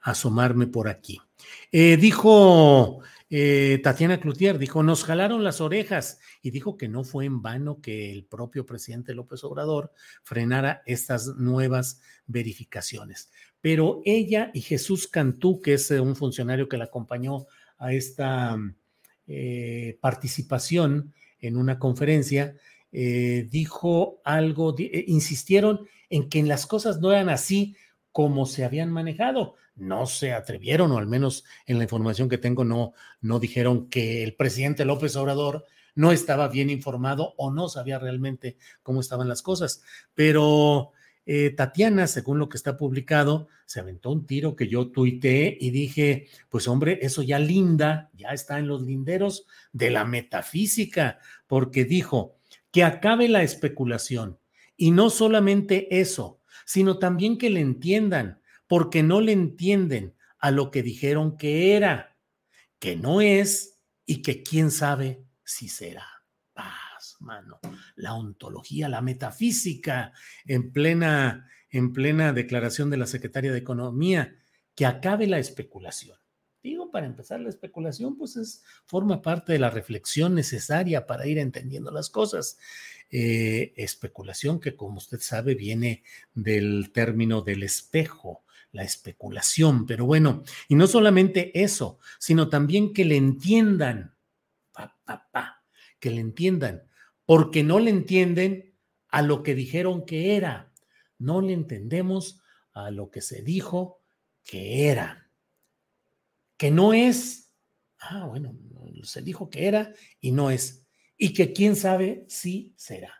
asomarme 0.00 0.66
por 0.66 0.88
aquí. 0.88 1.20
dijo 1.72 3.00
Tatiana 3.82 4.20
Cloutier, 4.20 4.58
dijo, 4.58 4.82
nos 4.82 5.02
jalaron 5.02 5.42
las 5.42 5.60
orejas 5.60 6.20
y 6.42 6.50
dijo 6.50 6.76
que 6.76 6.88
no 6.88 7.02
fue 7.02 7.24
en 7.24 7.42
vano 7.42 7.80
que 7.80 8.12
el 8.12 8.24
propio 8.24 8.66
presidente 8.66 9.14
López 9.14 9.42
Obrador 9.44 9.92
frenara 10.22 10.82
estas 10.86 11.36
nuevas 11.36 12.00
verificaciones. 12.26 13.30
Pero 13.60 14.00
ella 14.04 14.50
y 14.54 14.60
Jesús 14.60 15.08
Cantú, 15.08 15.60
que 15.60 15.74
es 15.74 15.90
un 15.90 16.14
funcionario 16.14 16.68
que 16.68 16.76
la 16.76 16.84
acompañó 16.84 17.46
a 17.78 17.92
esta 17.92 18.56
eh, 19.26 19.98
participación 20.00 21.12
en 21.40 21.56
una 21.56 21.78
conferencia, 21.78 22.56
eh, 22.92 23.46
dijo 23.50 24.20
algo, 24.24 24.74
eh, 24.78 25.04
insistieron 25.08 25.86
en 26.08 26.28
que 26.28 26.42
las 26.42 26.66
cosas 26.66 27.00
no 27.00 27.12
eran 27.12 27.28
así 27.28 27.76
como 28.12 28.46
se 28.46 28.64
habían 28.64 28.90
manejado. 28.90 29.56
No 29.74 30.06
se 30.06 30.32
atrevieron, 30.32 30.90
o 30.92 30.98
al 30.98 31.06
menos 31.06 31.44
en 31.66 31.76
la 31.76 31.84
información 31.84 32.30
que 32.30 32.38
tengo, 32.38 32.64
no, 32.64 32.94
no 33.20 33.38
dijeron 33.38 33.90
que 33.90 34.24
el 34.24 34.34
presidente 34.34 34.86
López 34.86 35.16
Obrador 35.16 35.66
no 35.94 36.12
estaba 36.12 36.48
bien 36.48 36.70
informado 36.70 37.34
o 37.36 37.50
no 37.50 37.68
sabía 37.68 37.98
realmente 37.98 38.56
cómo 38.82 39.00
estaban 39.00 39.28
las 39.28 39.42
cosas. 39.42 39.82
Pero 40.14 40.92
eh, 41.28 41.50
Tatiana, 41.50 42.06
según 42.06 42.38
lo 42.38 42.48
que 42.48 42.56
está 42.56 42.76
publicado, 42.76 43.48
se 43.66 43.80
aventó 43.80 44.10
un 44.10 44.26
tiro 44.26 44.54
que 44.54 44.68
yo 44.68 44.92
tuiteé 44.92 45.58
y 45.60 45.70
dije, 45.70 46.28
pues 46.48 46.68
hombre, 46.68 47.00
eso 47.02 47.20
ya 47.22 47.40
linda, 47.40 48.10
ya 48.14 48.28
está 48.28 48.60
en 48.60 48.68
los 48.68 48.82
linderos 48.82 49.46
de 49.72 49.90
la 49.90 50.04
metafísica, 50.04 51.18
porque 51.48 51.84
dijo 51.84 52.36
que 52.70 52.84
acabe 52.84 53.28
la 53.28 53.42
especulación. 53.42 54.38
Y 54.76 54.92
no 54.92 55.10
solamente 55.10 55.98
eso, 55.98 56.40
sino 56.64 56.98
también 56.98 57.38
que 57.38 57.50
le 57.50 57.60
entiendan, 57.60 58.40
porque 58.68 59.02
no 59.02 59.20
le 59.20 59.32
entienden 59.32 60.14
a 60.38 60.52
lo 60.52 60.70
que 60.70 60.84
dijeron 60.84 61.36
que 61.36 61.74
era, 61.74 62.16
que 62.78 62.94
no 62.94 63.20
es 63.20 63.80
y 64.04 64.22
que 64.22 64.44
quién 64.44 64.70
sabe 64.70 65.24
si 65.44 65.68
será 65.68 66.15
mano. 67.20 67.58
La 67.94 68.14
ontología, 68.14 68.88
la 68.88 69.02
metafísica, 69.02 70.12
en 70.46 70.72
plena, 70.72 71.48
en 71.70 71.92
plena 71.92 72.32
declaración 72.32 72.90
de 72.90 72.96
la 72.96 73.06
secretaria 73.06 73.52
de 73.52 73.58
Economía, 73.58 74.36
que 74.74 74.86
acabe 74.86 75.26
la 75.26 75.38
especulación. 75.38 76.18
Digo, 76.62 76.90
para 76.90 77.06
empezar, 77.06 77.38
la 77.40 77.48
especulación, 77.48 78.16
pues 78.18 78.36
es, 78.36 78.64
forma 78.86 79.22
parte 79.22 79.52
de 79.52 79.60
la 79.60 79.70
reflexión 79.70 80.34
necesaria 80.34 81.06
para 81.06 81.26
ir 81.26 81.38
entendiendo 81.38 81.92
las 81.92 82.10
cosas. 82.10 82.58
Eh, 83.08 83.72
especulación 83.76 84.58
que, 84.58 84.74
como 84.74 84.98
usted 84.98 85.20
sabe, 85.20 85.54
viene 85.54 86.02
del 86.34 86.90
término 86.92 87.40
del 87.40 87.62
espejo, 87.62 88.44
la 88.72 88.82
especulación. 88.82 89.86
Pero 89.86 90.06
bueno, 90.06 90.42
y 90.68 90.74
no 90.74 90.88
solamente 90.88 91.62
eso, 91.62 92.00
sino 92.18 92.48
también 92.48 92.92
que 92.92 93.04
le 93.04 93.16
entiendan, 93.16 94.16
pa, 94.72 94.98
pa, 95.04 95.28
pa, 95.30 95.62
que 96.00 96.10
le 96.10 96.20
entiendan 96.20 96.82
porque 97.26 97.62
no 97.62 97.80
le 97.80 97.90
entienden 97.90 98.74
a 99.08 99.22
lo 99.22 99.42
que 99.42 99.54
dijeron 99.54 100.06
que 100.06 100.36
era. 100.36 100.72
No 101.18 101.40
le 101.40 101.52
entendemos 101.52 102.40
a 102.72 102.90
lo 102.90 103.10
que 103.10 103.20
se 103.20 103.42
dijo 103.42 104.02
que 104.44 104.88
era. 104.88 105.30
Que 106.56 106.70
no 106.70 106.94
es. 106.94 107.52
Ah, 107.98 108.26
bueno, 108.26 108.56
se 109.02 109.22
dijo 109.22 109.50
que 109.50 109.66
era 109.66 109.92
y 110.20 110.32
no 110.32 110.50
es. 110.50 110.86
Y 111.18 111.32
que 111.32 111.52
quién 111.52 111.76
sabe 111.76 112.24
si 112.28 112.74
será. 112.76 113.12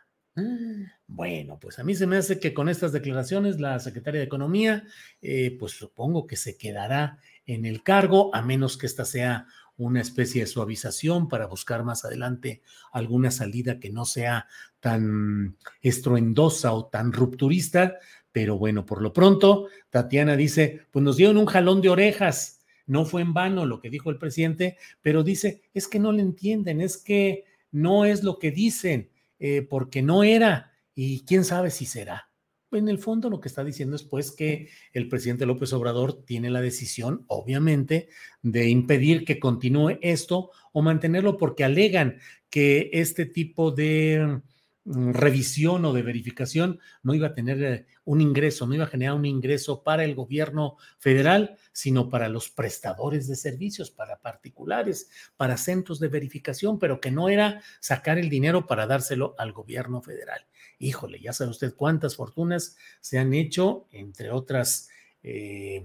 Bueno, 1.07 1.59
pues 1.59 1.79
a 1.79 1.83
mí 1.83 1.95
se 1.95 2.05
me 2.05 2.17
hace 2.17 2.39
que 2.39 2.53
con 2.53 2.69
estas 2.69 2.91
declaraciones 2.91 3.59
la 3.59 3.79
secretaria 3.79 4.19
de 4.19 4.27
Economía, 4.27 4.85
eh, 5.19 5.57
pues 5.57 5.71
supongo 5.71 6.27
que 6.27 6.35
se 6.35 6.57
quedará 6.57 7.19
en 7.47 7.65
el 7.65 7.81
cargo, 7.81 8.33
a 8.35 8.43
menos 8.43 8.77
que 8.77 8.85
esta 8.85 9.03
sea 9.03 9.47
una 9.77 10.01
especie 10.01 10.41
de 10.41 10.47
suavización 10.47 11.27
para 11.27 11.45
buscar 11.45 11.83
más 11.83 12.03
adelante 12.03 12.61
alguna 12.91 13.31
salida 13.31 13.79
que 13.79 13.91
no 13.91 14.05
sea 14.05 14.47
tan 14.79 15.57
estruendosa 15.81 16.73
o 16.73 16.87
tan 16.87 17.13
rupturista. 17.13 17.97
Pero 18.31 18.57
bueno, 18.57 18.85
por 18.85 19.01
lo 19.01 19.13
pronto, 19.13 19.67
Tatiana 19.89 20.35
dice, 20.35 20.81
pues 20.91 21.03
nos 21.03 21.17
dieron 21.17 21.37
un 21.37 21.45
jalón 21.45 21.81
de 21.81 21.89
orejas. 21.89 22.65
No 22.85 23.05
fue 23.05 23.21
en 23.21 23.33
vano 23.33 23.65
lo 23.65 23.79
que 23.79 23.89
dijo 23.89 24.09
el 24.09 24.17
presidente, 24.17 24.77
pero 25.01 25.23
dice, 25.23 25.61
es 25.73 25.87
que 25.87 25.99
no 25.99 26.11
le 26.11 26.21
entienden, 26.21 26.81
es 26.81 26.97
que 26.97 27.45
no 27.71 28.05
es 28.05 28.23
lo 28.23 28.39
que 28.39 28.51
dicen, 28.51 29.09
eh, 29.39 29.61
porque 29.61 30.01
no 30.01 30.23
era 30.23 30.71
y 30.95 31.25
quién 31.25 31.43
sabe 31.43 31.69
si 31.69 31.85
será 31.85 32.26
en 32.71 32.89
el 32.89 32.99
fondo 32.99 33.29
lo 33.29 33.39
que 33.39 33.47
está 33.47 33.63
diciendo 33.63 33.95
es 33.95 34.03
pues 34.03 34.31
que 34.31 34.69
el 34.93 35.07
presidente 35.07 35.45
López 35.45 35.71
Obrador 35.73 36.23
tiene 36.25 36.49
la 36.49 36.61
decisión, 36.61 37.23
obviamente, 37.27 38.09
de 38.41 38.69
impedir 38.69 39.25
que 39.25 39.39
continúe 39.39 39.99
esto 40.01 40.51
o 40.73 40.81
mantenerlo 40.81 41.37
porque 41.37 41.63
alegan 41.63 42.19
que 42.49 42.89
este 42.93 43.25
tipo 43.25 43.71
de 43.71 44.41
mm, 44.83 45.11
revisión 45.11 45.85
o 45.85 45.93
de 45.93 46.01
verificación 46.01 46.79
no 47.03 47.13
iba 47.13 47.27
a 47.27 47.33
tener 47.33 47.63
eh, 47.63 47.85
un 48.03 48.21
ingreso, 48.21 48.67
no 48.67 48.75
iba 48.75 48.85
a 48.85 48.87
generar 48.87 49.15
un 49.15 49.25
ingreso 49.25 49.83
para 49.83 50.03
el 50.03 50.15
gobierno 50.15 50.77
federal, 50.97 51.57
sino 51.71 52.09
para 52.09 52.29
los 52.29 52.49
prestadores 52.49 53.27
de 53.27 53.35
servicios, 53.35 53.91
para 53.91 54.19
particulares, 54.19 55.09
para 55.35 55.57
centros 55.57 55.99
de 55.99 56.07
verificación, 56.07 56.79
pero 56.79 56.99
que 56.99 57.11
no 57.11 57.29
era 57.29 57.61
sacar 57.79 58.17
el 58.17 58.29
dinero 58.29 58.65
para 58.65 58.87
dárselo 58.87 59.35
al 59.37 59.51
gobierno 59.51 60.01
federal. 60.01 60.45
Híjole, 60.79 61.19
ya 61.19 61.33
sabe 61.33 61.51
usted 61.51 61.73
cuántas 61.75 62.15
fortunas 62.15 62.77
se 63.01 63.17
han 63.17 63.33
hecho, 63.33 63.87
entre 63.91 64.29
otras, 64.29 64.89
eh, 65.23 65.83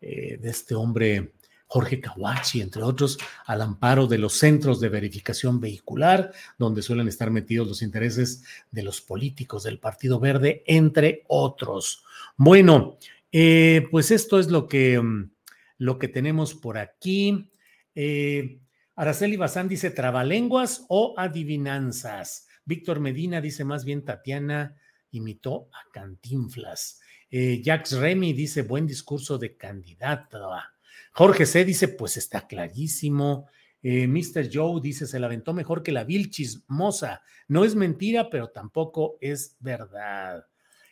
eh, 0.00 0.38
de 0.40 0.50
este 0.50 0.74
hombre 0.74 1.34
Jorge 1.66 2.00
Kawachi, 2.00 2.60
entre 2.60 2.82
otros, 2.82 3.18
al 3.46 3.62
amparo 3.62 4.06
de 4.06 4.18
los 4.18 4.32
centros 4.34 4.80
de 4.80 4.88
verificación 4.88 5.60
vehicular, 5.60 6.32
donde 6.58 6.82
suelen 6.82 7.06
estar 7.06 7.30
metidos 7.30 7.68
los 7.68 7.82
intereses 7.82 8.42
de 8.70 8.82
los 8.82 9.00
políticos 9.00 9.62
del 9.62 9.78
Partido 9.78 10.18
Verde, 10.18 10.64
entre 10.66 11.24
otros. 11.28 12.04
Bueno, 12.36 12.98
eh, 13.30 13.86
pues 13.90 14.10
esto 14.10 14.40
es 14.40 14.50
lo 14.50 14.66
que, 14.66 15.00
mm, 15.00 15.30
lo 15.78 15.98
que 15.98 16.08
tenemos 16.08 16.54
por 16.54 16.78
aquí. 16.78 17.52
Araceli 18.96 19.36
Bazán 19.36 19.68
dice 19.68 19.90
trabalenguas 19.90 20.86
o 20.88 21.14
adivinanzas. 21.16 22.47
Víctor 22.68 23.00
Medina 23.00 23.40
dice 23.40 23.64
más 23.64 23.86
bien 23.86 24.04
Tatiana 24.04 24.76
imitó 25.10 25.70
a 25.72 25.90
Cantinflas. 25.90 27.00
Eh, 27.30 27.62
Jax 27.64 27.92
Remy 27.92 28.34
dice 28.34 28.60
buen 28.60 28.86
discurso 28.86 29.38
de 29.38 29.56
candidata. 29.56 30.74
Jorge 31.12 31.46
C. 31.46 31.64
dice, 31.64 31.88
pues 31.88 32.18
está 32.18 32.46
clarísimo. 32.46 33.46
Eh, 33.82 34.06
Mr. 34.06 34.50
Joe 34.52 34.82
dice, 34.82 35.06
se 35.06 35.18
la 35.18 35.28
aventó 35.28 35.54
mejor 35.54 35.82
que 35.82 35.92
la 35.92 36.04
vil 36.04 36.30
chismosa. 36.30 37.22
No 37.48 37.64
es 37.64 37.74
mentira, 37.74 38.28
pero 38.28 38.48
tampoco 38.48 39.16
es 39.22 39.56
verdad. 39.60 40.44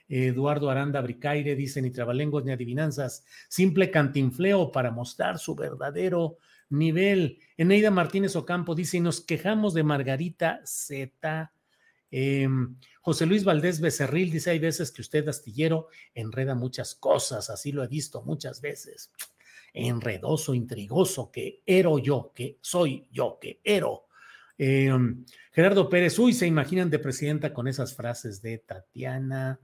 Eduardo 0.08 0.70
Aranda 0.70 1.02
Bricaire 1.02 1.56
dice, 1.56 1.82
ni 1.82 1.90
trabalenguas 1.90 2.44
ni 2.46 2.52
adivinanzas, 2.52 3.22
simple 3.48 3.90
cantinfleo 3.90 4.72
para 4.72 4.90
mostrar 4.90 5.38
su 5.38 5.54
verdadero 5.54 6.38
nivel. 6.70 7.38
Eneida 7.58 7.90
Martínez 7.90 8.34
Ocampo 8.34 8.74
dice, 8.74 8.96
y 8.96 9.00
nos 9.00 9.20
quejamos 9.20 9.74
de 9.74 9.82
Margarita 9.82 10.62
Z. 10.64 11.52
Em, 12.10 12.76
José 13.00 13.26
Luis 13.26 13.44
Valdés 13.44 13.80
Becerril 13.80 14.30
dice, 14.30 14.50
hay 14.50 14.58
veces 14.58 14.92
que 14.92 15.02
usted, 15.02 15.28
astillero, 15.28 15.88
enreda 16.14 16.54
muchas 16.54 16.94
cosas, 16.94 17.50
así 17.50 17.72
lo 17.72 17.82
he 17.84 17.88
visto 17.88 18.22
muchas 18.22 18.60
veces 18.60 19.10
enredoso, 19.76 20.54
intrigoso, 20.54 21.30
que 21.30 21.62
ero 21.66 21.98
yo, 21.98 22.32
que 22.34 22.58
soy 22.60 23.06
yo, 23.12 23.38
que 23.40 23.60
ero. 23.62 24.06
Em, 24.58 25.24
Gerardo 25.52 25.88
Pérez, 25.88 26.18
uy, 26.18 26.32
se 26.32 26.46
imaginan 26.46 26.88
de 26.88 26.98
presidenta 26.98 27.52
con 27.52 27.68
esas 27.68 27.94
frases 27.94 28.40
de 28.40 28.58
Tatiana. 28.58 29.60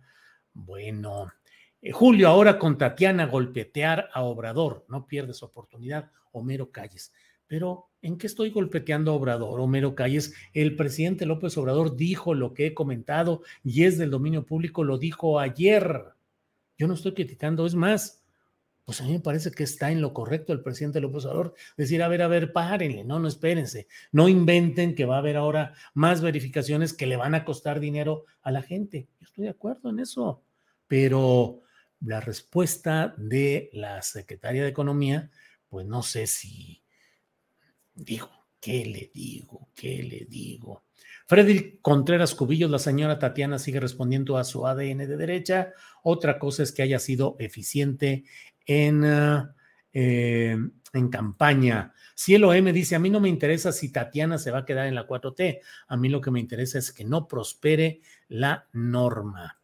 Bueno, 0.53 1.33
eh, 1.81 1.93
Julio, 1.93 2.29
ahora 2.29 2.59
con 2.59 2.77
Tatiana 2.77 3.27
golpetear 3.27 4.11
a 4.13 4.23
Obrador, 4.23 4.85
no 4.89 5.07
pierdes 5.07 5.43
oportunidad, 5.43 6.11
Homero 6.31 6.71
Calles. 6.71 7.13
Pero, 7.53 7.91
¿en 8.01 8.17
qué 8.17 8.27
estoy 8.27 8.49
golpeteando 8.49 9.11
a 9.11 9.15
Obrador, 9.15 9.61
Homero 9.61 9.95
Calles? 9.95 10.33
El 10.55 10.75
presidente 10.75 11.27
López 11.27 11.59
Obrador 11.59 11.97
dijo 11.97 12.33
lo 12.33 12.55
que 12.55 12.69
he 12.69 12.73
comentado 12.73 13.43
y 13.63 13.85
es 13.85 13.99
del 13.99 14.09
dominio 14.09 14.47
público, 14.47 14.85
lo 14.85 14.97
dijo 14.97 15.39
ayer. 15.39 16.15
Yo 16.79 16.89
no 16.89 16.95
estoy 16.95 17.13
criticando, 17.13 17.67
es 17.67 17.75
más, 17.75 18.23
pues 18.87 19.03
a 19.03 19.05
mí 19.05 19.13
me 19.13 19.21
parece 19.21 19.51
que 19.51 19.65
está 19.65 19.91
en 19.91 20.01
lo 20.01 20.15
correcto 20.15 20.55
el 20.55 20.63
presidente 20.63 21.03
López 21.03 21.27
Obrador, 21.27 21.55
decir, 21.77 22.03
a 22.03 22.09
ver, 22.09 22.23
a 22.23 22.29
ver, 22.29 22.55
párenle, 22.55 23.05
no, 23.05 23.19
no 23.19 23.29
espérense, 23.29 23.87
no 24.13 24.31
inventen 24.31 24.95
que 24.95 25.05
va 25.05 25.17
a 25.17 25.19
haber 25.19 25.37
ahora 25.37 25.75
más 25.93 26.23
verificaciones 26.23 26.95
que 26.95 27.07
le 27.07 27.19
van 27.19 27.35
a 27.35 27.45
costar 27.45 27.81
dinero 27.81 28.25
a 28.41 28.51
la 28.51 28.63
gente. 28.63 29.09
Yo 29.21 29.27
estoy 29.27 29.45
de 29.45 29.51
acuerdo 29.51 29.91
en 29.91 29.99
eso, 29.99 30.43
pero 30.89 31.61
la 32.01 32.19
respuesta 32.23 33.15
de 33.19 33.69
la 33.75 34.01
secretaria 34.01 34.63
de 34.63 34.71
Economía, 34.71 35.31
pues 35.69 35.85
no 35.85 36.03
sé 36.03 36.27
si 36.27 36.82
digo, 37.95 38.31
¿qué 38.61 38.85
le 38.85 39.11
digo? 39.13 39.69
¿Qué 39.75 40.03
le 40.03 40.27
digo? 40.29 40.85
Freddy 41.27 41.79
Contreras 41.81 42.35
Cubillos, 42.35 42.71
la 42.71 42.79
señora 42.79 43.19
Tatiana 43.19 43.59
sigue 43.59 43.81
respondiendo 43.81 44.37
a 44.37 44.45
su 44.45 44.67
ADN 44.67 44.99
de 44.99 45.17
derecha. 45.17 45.73
Otra 46.03 46.39
cosa 46.39 46.63
es 46.63 46.73
que 46.73 46.83
haya 46.83 46.99
sido 46.99 47.37
eficiente 47.39 48.25
en, 48.67 49.05
ah, 49.05 49.55
eh, 49.93 50.57
en 50.93 51.09
campaña. 51.09 51.95
Cielo 52.15 52.53
M 52.53 52.73
dice, 52.73 52.95
a 52.95 52.99
mí 52.99 53.11
no 53.11 53.21
me 53.21 53.29
interesa 53.29 53.73
si 53.73 53.91
Tatiana 53.91 54.39
se 54.39 54.51
va 54.51 54.59
a 54.59 54.65
quedar 54.65 54.87
en 54.87 54.95
la 54.95 55.07
4T, 55.07 55.61
a 55.89 55.97
mí 55.97 56.09
lo 56.09 56.21
que 56.21 56.31
me 56.31 56.41
interesa 56.41 56.79
es 56.79 56.93
que 56.93 57.05
no 57.05 57.27
prospere 57.27 58.01
la 58.29 58.69
norma. 58.73 59.62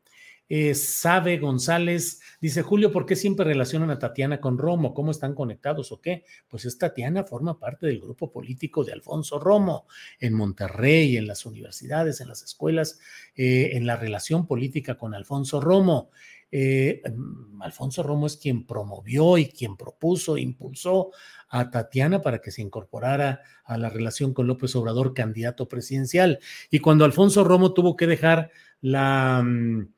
Eh, 0.49 0.75
Sabe 0.75 1.39
González 1.39 2.21
dice, 2.41 2.63
Julio, 2.63 2.91
¿por 2.91 3.05
qué 3.05 3.17
siempre 3.17 3.45
relacionan 3.45 3.91
a 3.91 3.99
Tatiana 3.99 4.41
con 4.41 4.57
Romo? 4.57 4.95
¿Cómo 4.95 5.11
están 5.11 5.35
conectados 5.35 5.93
o 5.93 6.01
qué? 6.01 6.25
Pues 6.49 6.65
es 6.65 6.79
Tatiana, 6.79 7.25
forma 7.25 7.59
parte 7.59 7.87
del 7.87 8.01
grupo 8.01 8.33
político 8.33 8.85
de 8.85 8.93
Alfonso 8.93 9.39
Romo 9.39 9.87
en 10.19 10.33
Monterrey, 10.35 11.17
en 11.17 11.27
las 11.27 11.45
universidades, 11.45 12.21
en 12.21 12.29
las 12.29 12.43
escuelas, 12.43 12.99
eh, 13.35 13.71
en 13.75 13.87
la 13.87 13.97
relación 13.97 14.47
política 14.47 14.97
con 14.97 15.15
Alfonso 15.15 15.61
Romo. 15.61 16.11
Eh, 16.51 17.03
mm, 17.05 17.61
Alfonso 17.61 18.03
Romo 18.03 18.27
es 18.27 18.39
quien 18.39 18.67
promovió 18.67 19.37
y 19.37 19.49
quien 19.49 19.77
propuso 19.77 20.39
impulsó 20.39 21.11
a 21.51 21.71
Tatiana 21.71 22.23
para 22.23 22.41
que 22.41 22.51
se 22.51 22.63
incorporara 22.63 23.43
a 23.65 23.77
la 23.77 23.91
relación 23.91 24.33
con 24.33 24.47
López 24.47 24.75
Obrador, 24.77 25.13
candidato 25.13 25.69
presidencial. 25.69 26.39
Y 26.71 26.79
cuando 26.79 27.05
Alfonso 27.05 27.45
Romo 27.45 27.75
tuvo 27.75 27.97
que 27.97 28.07
dejar 28.07 28.51
la... 28.81 29.43
Mm, 29.45 29.89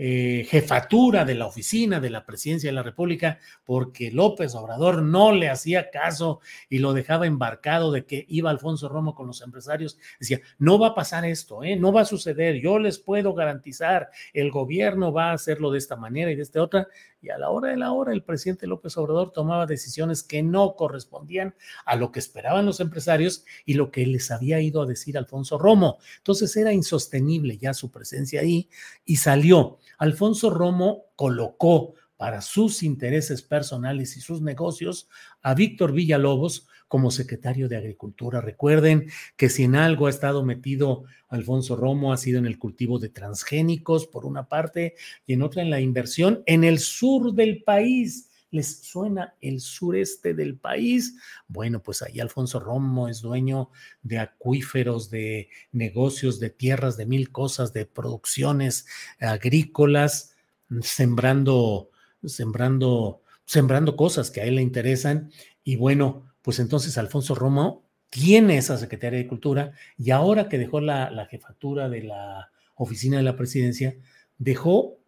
eh, 0.00 0.46
jefatura 0.48 1.24
de 1.24 1.34
la 1.34 1.46
oficina 1.46 1.98
de 1.98 2.08
la 2.08 2.24
presidencia 2.24 2.68
de 2.68 2.74
la 2.74 2.84
República, 2.84 3.40
porque 3.64 4.12
López 4.12 4.54
Obrador 4.54 5.02
no 5.02 5.32
le 5.32 5.50
hacía 5.50 5.90
caso 5.90 6.38
y 6.68 6.78
lo 6.78 6.92
dejaba 6.92 7.26
embarcado 7.26 7.90
de 7.90 8.04
que 8.06 8.24
iba 8.28 8.48
Alfonso 8.48 8.88
Romo 8.88 9.16
con 9.16 9.26
los 9.26 9.42
empresarios. 9.42 9.98
Decía, 10.20 10.40
no 10.58 10.78
va 10.78 10.88
a 10.88 10.94
pasar 10.94 11.24
esto, 11.24 11.64
¿eh? 11.64 11.74
no 11.74 11.92
va 11.92 12.02
a 12.02 12.04
suceder, 12.04 12.60
yo 12.60 12.78
les 12.78 13.00
puedo 13.00 13.34
garantizar, 13.34 14.10
el 14.32 14.52
gobierno 14.52 15.12
va 15.12 15.30
a 15.30 15.34
hacerlo 15.34 15.72
de 15.72 15.78
esta 15.78 15.96
manera 15.96 16.30
y 16.30 16.36
de 16.36 16.42
esta 16.42 16.62
otra. 16.62 16.86
Y 17.20 17.30
a 17.30 17.38
la 17.38 17.50
hora 17.50 17.70
de 17.70 17.76
la 17.76 17.90
hora, 17.90 18.12
el 18.12 18.22
presidente 18.22 18.68
López 18.68 18.96
Obrador 18.96 19.32
tomaba 19.32 19.66
decisiones 19.66 20.22
que 20.22 20.40
no 20.44 20.76
correspondían 20.76 21.56
a 21.84 21.96
lo 21.96 22.12
que 22.12 22.20
esperaban 22.20 22.64
los 22.64 22.78
empresarios 22.78 23.44
y 23.64 23.74
lo 23.74 23.90
que 23.90 24.06
les 24.06 24.30
había 24.30 24.60
ido 24.60 24.82
a 24.82 24.86
decir 24.86 25.18
Alfonso 25.18 25.58
Romo. 25.58 25.98
Entonces 26.18 26.56
era 26.56 26.72
insostenible 26.72 27.58
ya 27.58 27.74
su 27.74 27.90
presencia 27.90 28.42
ahí 28.42 28.68
y 29.04 29.16
salió. 29.16 29.78
Alfonso 29.98 30.50
Romo 30.50 31.06
colocó 31.16 31.94
para 32.16 32.40
sus 32.40 32.82
intereses 32.82 33.42
personales 33.42 34.16
y 34.16 34.20
sus 34.20 34.42
negocios 34.42 35.08
a 35.42 35.54
Víctor 35.54 35.92
Villalobos 35.92 36.66
como 36.88 37.10
secretario 37.10 37.68
de 37.68 37.76
Agricultura. 37.76 38.40
Recuerden 38.40 39.10
que 39.36 39.48
si 39.48 39.64
en 39.64 39.76
algo 39.76 40.06
ha 40.06 40.10
estado 40.10 40.44
metido 40.44 41.04
Alfonso 41.28 41.76
Romo 41.76 42.12
ha 42.12 42.16
sido 42.16 42.38
en 42.38 42.46
el 42.46 42.58
cultivo 42.58 42.98
de 42.98 43.10
transgénicos, 43.10 44.06
por 44.06 44.24
una 44.24 44.48
parte, 44.48 44.94
y 45.26 45.34
en 45.34 45.42
otra 45.42 45.62
en 45.62 45.70
la 45.70 45.80
inversión 45.80 46.42
en 46.46 46.64
el 46.64 46.78
sur 46.78 47.34
del 47.34 47.62
país. 47.62 48.27
¿Les 48.50 48.82
suena 48.82 49.34
el 49.40 49.60
sureste 49.60 50.32
del 50.32 50.56
país? 50.56 51.16
Bueno, 51.48 51.82
pues 51.82 52.02
ahí 52.02 52.18
Alfonso 52.20 52.60
Romo 52.60 53.08
es 53.08 53.20
dueño 53.20 53.70
de 54.02 54.18
acuíferos, 54.18 55.10
de 55.10 55.50
negocios, 55.72 56.40
de 56.40 56.50
tierras, 56.50 56.96
de 56.96 57.06
mil 57.06 57.30
cosas, 57.30 57.72
de 57.72 57.84
producciones 57.84 58.86
agrícolas, 59.20 60.34
sembrando, 60.80 61.90
sembrando, 62.24 63.22
sembrando 63.44 63.96
cosas 63.96 64.30
que 64.30 64.40
a 64.40 64.44
él 64.44 64.56
le 64.56 64.62
interesan. 64.62 65.30
Y 65.62 65.76
bueno, 65.76 66.32
pues 66.40 66.58
entonces 66.58 66.96
Alfonso 66.96 67.34
Romo 67.34 67.86
tiene 68.08 68.56
esa 68.56 68.78
Secretaría 68.78 69.18
de 69.18 69.28
Cultura 69.28 69.72
y 69.98 70.10
ahora 70.10 70.48
que 70.48 70.56
dejó 70.56 70.80
la, 70.80 71.10
la 71.10 71.26
jefatura 71.26 71.90
de 71.90 72.04
la 72.04 72.50
oficina 72.74 73.18
de 73.18 73.24
la 73.24 73.36
presidencia, 73.36 73.94
dejó 74.38 74.98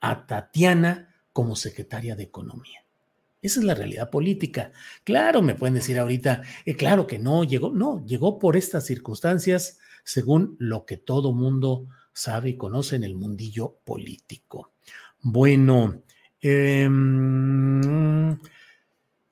a 0.00 0.26
Tatiana 0.26 1.14
como 1.32 1.54
secretaria 1.54 2.16
de 2.16 2.24
Economía. 2.24 2.87
Esa 3.40 3.60
es 3.60 3.66
la 3.66 3.74
realidad 3.74 4.10
política. 4.10 4.72
Claro, 5.04 5.42
me 5.42 5.54
pueden 5.54 5.74
decir 5.74 5.98
ahorita, 5.98 6.42
eh, 6.64 6.74
claro 6.74 7.06
que 7.06 7.18
no, 7.18 7.44
llegó, 7.44 7.70
no, 7.70 8.04
llegó 8.04 8.38
por 8.38 8.56
estas 8.56 8.86
circunstancias 8.86 9.78
según 10.04 10.56
lo 10.58 10.84
que 10.84 10.96
todo 10.96 11.32
mundo 11.32 11.86
sabe 12.12 12.50
y 12.50 12.56
conoce 12.56 12.96
en 12.96 13.04
el 13.04 13.14
mundillo 13.14 13.78
político. 13.84 14.72
Bueno, 15.20 16.02
eh, 16.40 16.88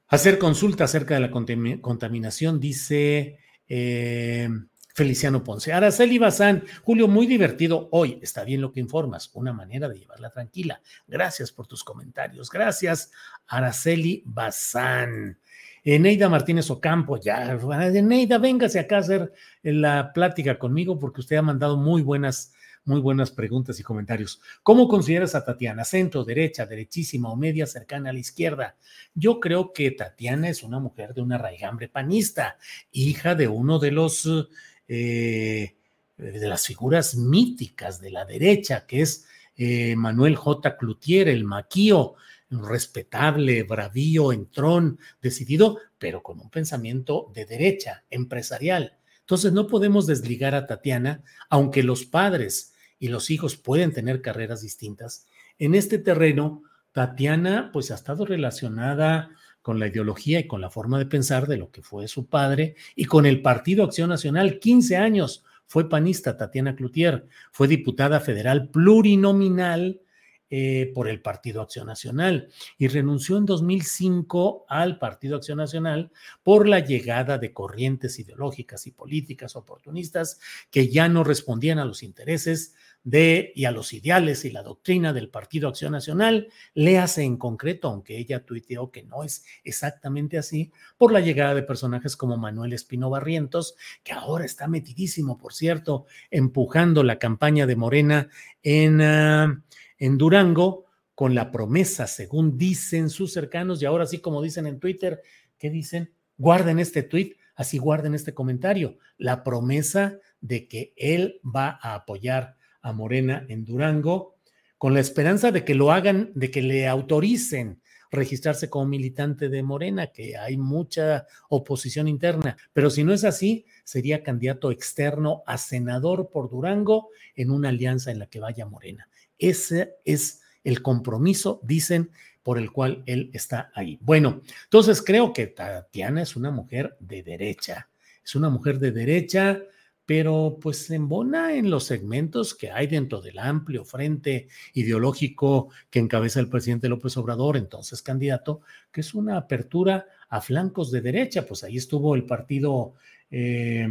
hacer 0.08 0.38
consulta 0.38 0.84
acerca 0.84 1.14
de 1.14 1.20
la 1.20 1.30
contaminación, 1.30 2.60
dice 2.60 3.38
eh, 3.68 4.48
Feliciano 4.96 5.44
Ponce. 5.44 5.74
Araceli 5.74 6.16
Bazán, 6.16 6.64
Julio, 6.82 7.06
muy 7.06 7.26
divertido 7.26 7.90
hoy. 7.92 8.18
Está 8.22 8.44
bien 8.44 8.62
lo 8.62 8.72
que 8.72 8.80
informas, 8.80 9.30
una 9.34 9.52
manera 9.52 9.90
de 9.90 9.98
llevarla 9.98 10.30
tranquila. 10.30 10.80
Gracias 11.06 11.52
por 11.52 11.66
tus 11.66 11.84
comentarios. 11.84 12.48
Gracias, 12.48 13.12
Araceli 13.46 14.22
Bazán. 14.24 15.38
Neida 15.84 16.30
Martínez 16.30 16.70
Ocampo, 16.70 17.20
ya, 17.20 17.58
Neida, 18.02 18.38
véngase 18.38 18.78
acá 18.78 18.96
a 18.96 19.00
hacer 19.00 19.32
la 19.62 20.14
plática 20.14 20.58
conmigo 20.58 20.98
porque 20.98 21.20
usted 21.20 21.36
ha 21.36 21.42
mandado 21.42 21.76
muy 21.76 22.00
buenas 22.00 22.54
muy 22.86 23.00
buenas 23.00 23.32
preguntas 23.32 23.80
y 23.80 23.82
comentarios. 23.82 24.40
¿Cómo 24.62 24.86
consideras 24.86 25.34
a 25.34 25.44
Tatiana? 25.44 25.84
¿Centro, 25.84 26.24
derecha, 26.24 26.66
derechísima 26.66 27.32
o 27.32 27.36
media 27.36 27.66
cercana 27.66 28.10
a 28.10 28.12
la 28.12 28.20
izquierda? 28.20 28.76
Yo 29.12 29.40
creo 29.40 29.72
que 29.72 29.90
Tatiana 29.90 30.48
es 30.48 30.62
una 30.62 30.78
mujer 30.78 31.12
de 31.12 31.20
una 31.20 31.36
raigambre 31.36 31.88
panista, 31.88 32.58
hija 32.92 33.34
de 33.34 33.48
uno 33.48 33.80
de 33.80 33.90
los 33.90 34.48
eh, 34.88 35.76
de 36.16 36.48
las 36.48 36.66
figuras 36.66 37.16
míticas 37.16 38.00
de 38.00 38.10
la 38.10 38.24
derecha, 38.24 38.86
que 38.86 39.02
es 39.02 39.26
eh, 39.56 39.96
Manuel 39.96 40.36
J. 40.36 40.76
Cloutier, 40.76 41.28
el 41.28 41.44
maquío, 41.44 42.14
respetable, 42.50 43.62
bravío, 43.64 44.32
entrón, 44.32 44.98
decidido, 45.20 45.78
pero 45.98 46.22
con 46.22 46.40
un 46.40 46.50
pensamiento 46.50 47.30
de 47.34 47.44
derecha, 47.44 48.04
empresarial. 48.10 48.96
Entonces 49.20 49.52
no 49.52 49.66
podemos 49.66 50.06
desligar 50.06 50.54
a 50.54 50.66
Tatiana, 50.66 51.22
aunque 51.50 51.82
los 51.82 52.04
padres 52.04 52.74
y 52.98 53.08
los 53.08 53.30
hijos 53.30 53.56
pueden 53.56 53.92
tener 53.92 54.22
carreras 54.22 54.62
distintas. 54.62 55.26
En 55.58 55.74
este 55.74 55.98
terreno, 55.98 56.62
Tatiana 56.92 57.70
pues 57.72 57.90
ha 57.90 57.94
estado 57.94 58.24
relacionada 58.24 59.30
con 59.66 59.80
la 59.80 59.88
ideología 59.88 60.38
y 60.38 60.46
con 60.46 60.60
la 60.60 60.70
forma 60.70 60.96
de 60.96 61.06
pensar 61.06 61.48
de 61.48 61.56
lo 61.56 61.72
que 61.72 61.82
fue 61.82 62.06
su 62.06 62.26
padre 62.26 62.76
y 62.94 63.06
con 63.06 63.26
el 63.26 63.42
Partido 63.42 63.82
Acción 63.82 64.08
Nacional, 64.08 64.60
15 64.60 64.96
años 64.96 65.44
fue 65.66 65.88
panista 65.88 66.36
Tatiana 66.36 66.76
Cloutier, 66.76 67.26
fue 67.50 67.66
diputada 67.66 68.20
federal 68.20 68.68
plurinominal 68.68 70.02
eh, 70.50 70.92
por 70.94 71.08
el 71.08 71.20
Partido 71.20 71.62
Acción 71.62 71.88
Nacional 71.88 72.48
y 72.78 72.86
renunció 72.86 73.38
en 73.38 73.46
2005 73.46 74.66
al 74.68 75.00
Partido 75.00 75.34
Acción 75.34 75.58
Nacional 75.58 76.12
por 76.44 76.68
la 76.68 76.78
llegada 76.78 77.36
de 77.38 77.52
corrientes 77.52 78.20
ideológicas 78.20 78.86
y 78.86 78.92
políticas 78.92 79.56
oportunistas 79.56 80.38
que 80.70 80.90
ya 80.90 81.08
no 81.08 81.24
respondían 81.24 81.80
a 81.80 81.84
los 81.84 82.04
intereses 82.04 82.76
de 83.06 83.52
y 83.54 83.64
a 83.64 83.70
los 83.70 83.94
ideales 83.94 84.44
y 84.44 84.50
la 84.50 84.62
doctrina 84.62 85.14
del 85.14 85.30
Partido 85.30 85.68
Acción 85.68 85.92
Nacional, 85.92 86.48
le 86.74 86.98
hace 86.98 87.22
en 87.22 87.38
concreto, 87.38 87.88
aunque 87.88 88.18
ella 88.18 88.44
tuiteó 88.44 88.90
que 88.90 89.04
no 89.04 89.24
es 89.24 89.44
exactamente 89.64 90.36
así, 90.36 90.72
por 90.98 91.12
la 91.12 91.20
llegada 91.20 91.54
de 91.54 91.62
personajes 91.62 92.16
como 92.16 92.36
Manuel 92.36 92.72
Espino 92.72 93.08
Barrientos, 93.08 93.76
que 94.04 94.12
ahora 94.12 94.44
está 94.44 94.68
metidísimo, 94.68 95.38
por 95.38 95.54
cierto, 95.54 96.04
empujando 96.30 97.02
la 97.02 97.18
campaña 97.18 97.66
de 97.66 97.76
Morena 97.76 98.28
en... 98.62 99.00
Ah, 99.00 99.62
en 99.98 100.18
Durango 100.18 100.86
con 101.14 101.34
la 101.34 101.50
promesa, 101.50 102.06
según 102.06 102.58
dicen 102.58 103.08
sus 103.08 103.32
cercanos, 103.32 103.80
y 103.80 103.86
ahora 103.86 104.06
sí 104.06 104.18
como 104.18 104.42
dicen 104.42 104.66
en 104.66 104.78
Twitter, 104.78 105.22
¿qué 105.58 105.70
dicen? 105.70 106.12
Guarden 106.36 106.78
este 106.78 107.02
tweet, 107.02 107.36
así 107.54 107.78
guarden 107.78 108.14
este 108.14 108.34
comentario, 108.34 108.98
la 109.16 109.42
promesa 109.42 110.18
de 110.40 110.68
que 110.68 110.92
él 110.96 111.40
va 111.44 111.78
a 111.80 111.94
apoyar 111.94 112.56
a 112.86 112.92
Morena 112.92 113.44
en 113.48 113.64
Durango 113.64 114.36
con 114.78 114.94
la 114.94 115.00
esperanza 115.00 115.50
de 115.50 115.64
que 115.64 115.74
lo 115.74 115.90
hagan, 115.90 116.30
de 116.34 116.50
que 116.52 116.62
le 116.62 116.86
autoricen 116.86 117.80
registrarse 118.12 118.70
como 118.70 118.86
militante 118.86 119.48
de 119.48 119.64
Morena, 119.64 120.06
que 120.06 120.36
hay 120.36 120.56
mucha 120.56 121.26
oposición 121.48 122.06
interna, 122.06 122.56
pero 122.72 122.88
si 122.88 123.02
no 123.02 123.12
es 123.12 123.24
así, 123.24 123.66
sería 123.82 124.22
candidato 124.22 124.70
externo 124.70 125.42
a 125.46 125.58
senador 125.58 126.30
por 126.30 126.48
Durango 126.48 127.08
en 127.34 127.50
una 127.50 127.70
alianza 127.70 128.12
en 128.12 128.20
la 128.20 128.26
que 128.26 128.38
vaya 128.38 128.66
Morena. 128.66 129.08
Ese 129.36 129.96
es 130.04 130.42
el 130.62 130.80
compromiso, 130.80 131.60
dicen, 131.64 132.10
por 132.44 132.58
el 132.58 132.70
cual 132.70 133.02
él 133.06 133.30
está 133.32 133.72
ahí. 133.74 133.98
Bueno, 134.00 134.42
entonces 134.64 135.02
creo 135.02 135.32
que 135.32 135.48
Tatiana 135.48 136.22
es 136.22 136.36
una 136.36 136.52
mujer 136.52 136.96
de 137.00 137.24
derecha, 137.24 137.88
es 138.24 138.36
una 138.36 138.48
mujer 138.48 138.78
de 138.78 138.92
derecha, 138.92 139.60
pero 140.06 140.58
pues 140.62 140.86
se 140.86 140.94
embona 140.94 141.54
en 141.54 141.68
los 141.68 141.84
segmentos 141.84 142.54
que 142.54 142.70
hay 142.70 142.86
dentro 142.86 143.20
del 143.20 143.40
amplio 143.40 143.84
frente 143.84 144.48
ideológico 144.72 145.70
que 145.90 145.98
encabeza 145.98 146.38
el 146.38 146.48
presidente 146.48 146.88
López 146.88 147.16
Obrador, 147.16 147.56
entonces 147.56 148.02
candidato, 148.02 148.60
que 148.92 149.00
es 149.00 149.12
una 149.14 149.36
apertura 149.36 150.06
a 150.28 150.40
flancos 150.40 150.92
de 150.92 151.00
derecha, 151.00 151.44
pues 151.44 151.64
ahí 151.64 151.76
estuvo 151.76 152.14
el 152.14 152.24
partido 152.24 152.94
eh, 153.30 153.88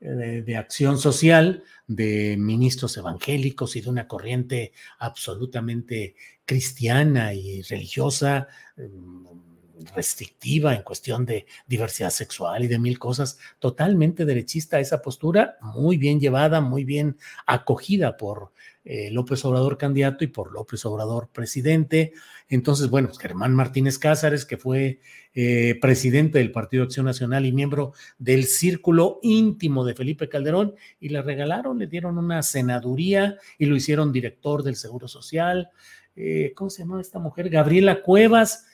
de, 0.00 0.56
acción 0.56 0.98
social, 0.98 1.62
de 1.86 2.36
ministros 2.38 2.96
evangélicos 2.96 3.76
y 3.76 3.80
de 3.80 3.88
una 3.88 4.08
corriente 4.08 4.72
absolutamente 4.98 6.16
cristiana 6.44 7.32
y 7.34 7.62
religiosa, 7.62 8.48
mm, 8.76 9.55
restrictiva 9.94 10.74
en 10.74 10.82
cuestión 10.82 11.24
de 11.26 11.46
diversidad 11.66 12.10
sexual 12.10 12.64
y 12.64 12.68
de 12.68 12.78
mil 12.78 12.98
cosas, 12.98 13.38
totalmente 13.58 14.24
derechista 14.24 14.80
esa 14.80 15.02
postura, 15.02 15.56
muy 15.60 15.96
bien 15.96 16.20
llevada, 16.20 16.60
muy 16.60 16.84
bien 16.84 17.16
acogida 17.46 18.16
por 18.16 18.52
eh, 18.84 19.10
López 19.10 19.44
Obrador 19.44 19.78
candidato 19.78 20.22
y 20.22 20.28
por 20.28 20.52
López 20.52 20.84
Obrador 20.86 21.28
presidente. 21.28 22.12
Entonces, 22.48 22.88
bueno, 22.88 23.08
pues, 23.08 23.18
Germán 23.18 23.52
Martínez 23.52 23.98
Cázares, 23.98 24.44
que 24.44 24.56
fue 24.56 25.00
eh, 25.34 25.76
presidente 25.80 26.38
del 26.38 26.52
Partido 26.52 26.84
Acción 26.84 27.04
Nacional 27.04 27.44
y 27.46 27.52
miembro 27.52 27.94
del 28.18 28.44
círculo 28.44 29.18
íntimo 29.22 29.84
de 29.84 29.94
Felipe 29.94 30.28
Calderón, 30.28 30.76
y 31.00 31.08
le 31.08 31.20
regalaron, 31.20 31.78
le 31.78 31.88
dieron 31.88 32.16
una 32.16 32.42
senaduría 32.42 33.36
y 33.58 33.66
lo 33.66 33.74
hicieron 33.74 34.12
director 34.12 34.62
del 34.62 34.76
Seguro 34.76 35.08
Social. 35.08 35.70
Eh, 36.14 36.52
¿Cómo 36.54 36.70
se 36.70 36.82
llama 36.82 37.00
esta 37.00 37.18
mujer? 37.18 37.50
Gabriela 37.50 38.02
Cuevas 38.02 38.66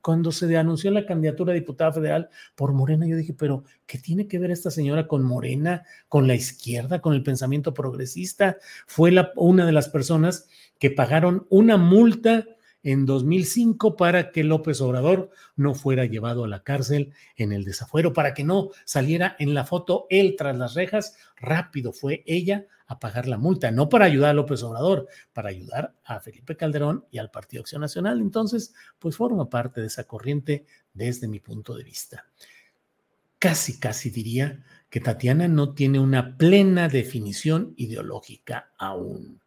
cuando 0.00 0.32
se 0.32 0.56
anunció 0.56 0.90
la 0.90 1.06
candidatura 1.06 1.52
a 1.52 1.54
diputada 1.54 1.92
federal 1.92 2.28
por 2.54 2.72
Morena, 2.72 3.06
yo 3.06 3.16
dije, 3.16 3.34
pero 3.34 3.64
¿qué 3.86 3.98
tiene 3.98 4.26
que 4.26 4.38
ver 4.38 4.50
esta 4.50 4.70
señora 4.70 5.06
con 5.06 5.22
Morena, 5.22 5.84
con 6.08 6.26
la 6.26 6.34
izquierda, 6.34 7.00
con 7.00 7.14
el 7.14 7.22
pensamiento 7.22 7.74
progresista? 7.74 8.56
Fue 8.86 9.10
la, 9.10 9.32
una 9.36 9.66
de 9.66 9.72
las 9.72 9.88
personas 9.88 10.48
que 10.78 10.90
pagaron 10.90 11.46
una 11.50 11.76
multa 11.76 12.44
en 12.86 13.04
2005 13.04 13.96
para 13.96 14.30
que 14.30 14.44
López 14.44 14.80
Obrador 14.80 15.30
no 15.56 15.74
fuera 15.74 16.04
llevado 16.04 16.44
a 16.44 16.48
la 16.48 16.62
cárcel 16.62 17.12
en 17.34 17.52
el 17.52 17.64
desafuero, 17.64 18.12
para 18.12 18.32
que 18.32 18.44
no 18.44 18.70
saliera 18.84 19.34
en 19.40 19.54
la 19.54 19.64
foto 19.64 20.06
él 20.08 20.36
tras 20.38 20.56
las 20.56 20.74
rejas. 20.74 21.16
Rápido 21.36 21.92
fue 21.92 22.22
ella 22.26 22.64
a 22.86 23.00
pagar 23.00 23.26
la 23.26 23.38
multa, 23.38 23.72
no 23.72 23.88
para 23.88 24.04
ayudar 24.04 24.30
a 24.30 24.34
López 24.34 24.62
Obrador, 24.62 25.08
para 25.32 25.48
ayudar 25.48 25.94
a 26.04 26.20
Felipe 26.20 26.56
Calderón 26.56 27.04
y 27.10 27.18
al 27.18 27.32
Partido 27.32 27.62
Acción 27.62 27.80
Nacional. 27.80 28.20
Entonces, 28.20 28.72
pues 29.00 29.16
forma 29.16 29.50
parte 29.50 29.80
de 29.80 29.88
esa 29.88 30.04
corriente 30.04 30.64
desde 30.94 31.26
mi 31.26 31.40
punto 31.40 31.74
de 31.74 31.82
vista. 31.82 32.24
Casi, 33.40 33.80
casi 33.80 34.10
diría 34.10 34.64
que 34.88 35.00
Tatiana 35.00 35.48
no 35.48 35.74
tiene 35.74 35.98
una 35.98 36.36
plena 36.36 36.88
definición 36.88 37.74
ideológica 37.76 38.70
aún. 38.78 39.40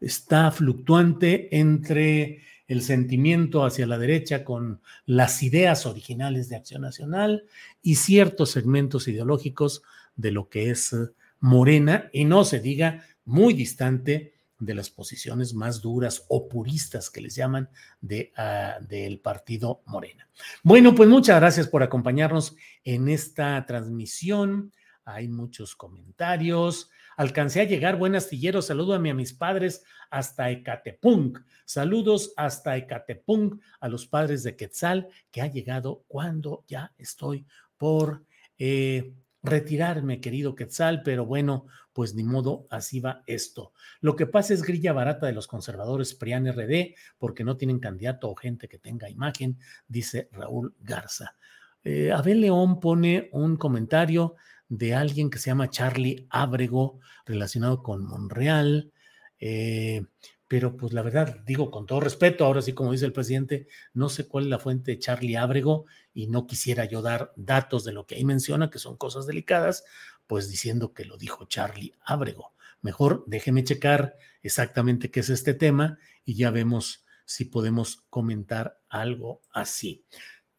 Está 0.00 0.50
fluctuante 0.50 1.54
entre 1.56 2.40
el 2.72 2.82
sentimiento 2.82 3.64
hacia 3.64 3.86
la 3.86 3.98
derecha 3.98 4.44
con 4.44 4.80
las 5.04 5.42
ideas 5.42 5.84
originales 5.84 6.48
de 6.48 6.56
Acción 6.56 6.82
Nacional 6.82 7.44
y 7.82 7.96
ciertos 7.96 8.50
segmentos 8.50 9.08
ideológicos 9.08 9.82
de 10.16 10.32
lo 10.32 10.48
que 10.48 10.70
es 10.70 10.96
Morena 11.38 12.08
y 12.12 12.24
no 12.24 12.44
se 12.44 12.60
diga 12.60 13.04
muy 13.24 13.52
distante 13.52 14.32
de 14.58 14.74
las 14.74 14.90
posiciones 14.90 15.54
más 15.54 15.82
duras 15.82 16.24
o 16.28 16.48
puristas 16.48 17.10
que 17.10 17.20
les 17.20 17.34
llaman 17.34 17.68
de, 18.00 18.32
ah, 18.36 18.78
del 18.88 19.18
partido 19.18 19.82
Morena. 19.86 20.28
Bueno, 20.62 20.94
pues 20.94 21.08
muchas 21.08 21.40
gracias 21.40 21.68
por 21.68 21.82
acompañarnos 21.82 22.56
en 22.84 23.08
esta 23.08 23.66
transmisión. 23.66 24.72
Hay 25.04 25.28
muchos 25.28 25.74
comentarios. 25.74 26.90
Alcancé 27.16 27.60
a 27.60 27.64
llegar, 27.64 27.96
buen 27.96 28.14
astillero. 28.14 28.62
Salúdame 28.62 29.10
a 29.10 29.14
mis 29.14 29.32
padres 29.32 29.84
hasta 30.10 30.50
Ecatepunk. 30.50 31.40
Saludos 31.64 32.32
hasta 32.36 32.76
Ecatepunk 32.76 33.60
a 33.80 33.88
los 33.88 34.06
padres 34.06 34.42
de 34.42 34.56
Quetzal, 34.56 35.08
que 35.30 35.42
ha 35.42 35.46
llegado 35.46 36.04
cuando 36.06 36.64
ya 36.68 36.92
estoy 36.98 37.46
por 37.76 38.24
eh, 38.58 39.12
retirarme, 39.42 40.20
querido 40.20 40.54
Quetzal, 40.54 41.02
pero 41.02 41.26
bueno, 41.26 41.66
pues 41.92 42.14
ni 42.14 42.22
modo, 42.22 42.66
así 42.70 43.00
va 43.00 43.22
esto. 43.26 43.72
Lo 44.00 44.16
que 44.16 44.26
pasa 44.26 44.54
es 44.54 44.62
grilla 44.62 44.92
barata 44.92 45.26
de 45.26 45.32
los 45.32 45.46
conservadores 45.46 46.14
PRIAN 46.14 46.46
RD, 46.52 46.94
porque 47.18 47.44
no 47.44 47.56
tienen 47.56 47.80
candidato 47.80 48.30
o 48.30 48.36
gente 48.36 48.68
que 48.68 48.78
tenga 48.78 49.10
imagen, 49.10 49.58
dice 49.88 50.28
Raúl 50.32 50.74
Garza. 50.80 51.36
Eh, 51.84 52.12
Abel 52.12 52.40
León 52.40 52.80
pone 52.80 53.28
un 53.32 53.56
comentario 53.56 54.36
de 54.72 54.94
alguien 54.94 55.28
que 55.28 55.38
se 55.38 55.50
llama 55.50 55.68
Charlie 55.68 56.26
Ábrego, 56.30 56.98
relacionado 57.26 57.82
con 57.82 58.06
Monreal. 58.06 58.90
Eh, 59.38 60.06
pero 60.48 60.78
pues 60.78 60.94
la 60.94 61.02
verdad, 61.02 61.40
digo 61.44 61.70
con 61.70 61.84
todo 61.84 62.00
respeto, 62.00 62.46
ahora 62.46 62.62
sí 62.62 62.72
como 62.72 62.92
dice 62.92 63.04
el 63.04 63.12
presidente, 63.12 63.68
no 63.92 64.08
sé 64.08 64.26
cuál 64.26 64.44
es 64.44 64.50
la 64.50 64.58
fuente 64.58 64.92
de 64.92 64.98
Charlie 64.98 65.36
Ábrego 65.36 65.84
y 66.14 66.26
no 66.28 66.46
quisiera 66.46 66.86
yo 66.86 67.02
dar 67.02 67.34
datos 67.36 67.84
de 67.84 67.92
lo 67.92 68.06
que 68.06 68.14
ahí 68.14 68.24
menciona, 68.24 68.70
que 68.70 68.78
son 68.78 68.96
cosas 68.96 69.26
delicadas, 69.26 69.84
pues 70.26 70.48
diciendo 70.48 70.94
que 70.94 71.04
lo 71.04 71.18
dijo 71.18 71.44
Charlie 71.44 71.92
Ábrego. 72.02 72.54
Mejor 72.80 73.24
déjeme 73.26 73.64
checar 73.64 74.16
exactamente 74.42 75.10
qué 75.10 75.20
es 75.20 75.28
este 75.28 75.52
tema 75.52 75.98
y 76.24 76.34
ya 76.34 76.50
vemos 76.50 77.04
si 77.26 77.44
podemos 77.44 78.04
comentar 78.08 78.80
algo 78.88 79.42
así. 79.52 80.06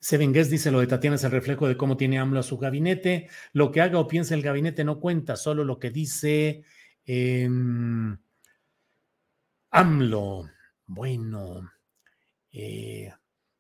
Sevengués 0.04 0.50
dice 0.50 0.70
lo 0.70 0.82
de 0.82 0.88
Tatiana 0.88 1.16
es 1.16 1.24
el 1.24 1.32
reflejo 1.32 1.68
de 1.68 1.78
cómo 1.78 1.98
tiene 1.98 2.20
AMLO 2.20 2.40
a 2.40 2.44
su 2.44 2.58
gabinete. 2.58 3.30
Lo 3.54 3.72
que 3.72 3.82
haga 3.82 4.00
o 4.00 4.08
piense 4.08 4.34
el 4.34 4.42
gabinete 4.42 4.84
no 4.84 5.00
cuenta, 5.00 5.36
solo 5.36 5.64
lo 5.64 5.80
que 5.80 5.92
dice 5.92 6.64
Em, 7.06 8.18
AMLO, 9.72 10.50
bueno, 10.86 11.70
eh, 12.52 13.12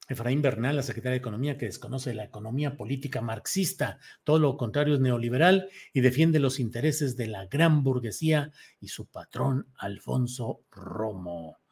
Efraín 0.08 0.42
Bernal, 0.42 0.78
la 0.78 0.84
secretaria 0.84 1.14
de 1.14 1.18
Economía, 1.18 1.58
que 1.58 1.66
desconoce 1.66 2.14
la 2.14 2.24
economía 2.24 2.78
política 2.78 3.22
marxista, 3.22 4.00
todo 4.24 4.40
lo 4.40 4.56
contrario 4.56 4.96
es 4.96 5.02
neoliberal 5.02 5.70
y 5.92 6.02
defiende 6.02 6.40
los 6.40 6.60
intereses 6.60 7.18
de 7.18 7.28
la 7.28 7.48
gran 7.48 7.84
burguesía 7.84 8.52
y 8.80 8.90
su 8.90 9.08
patrón, 9.08 9.68
Alfonso 9.76 10.62
Romo. 10.72 11.63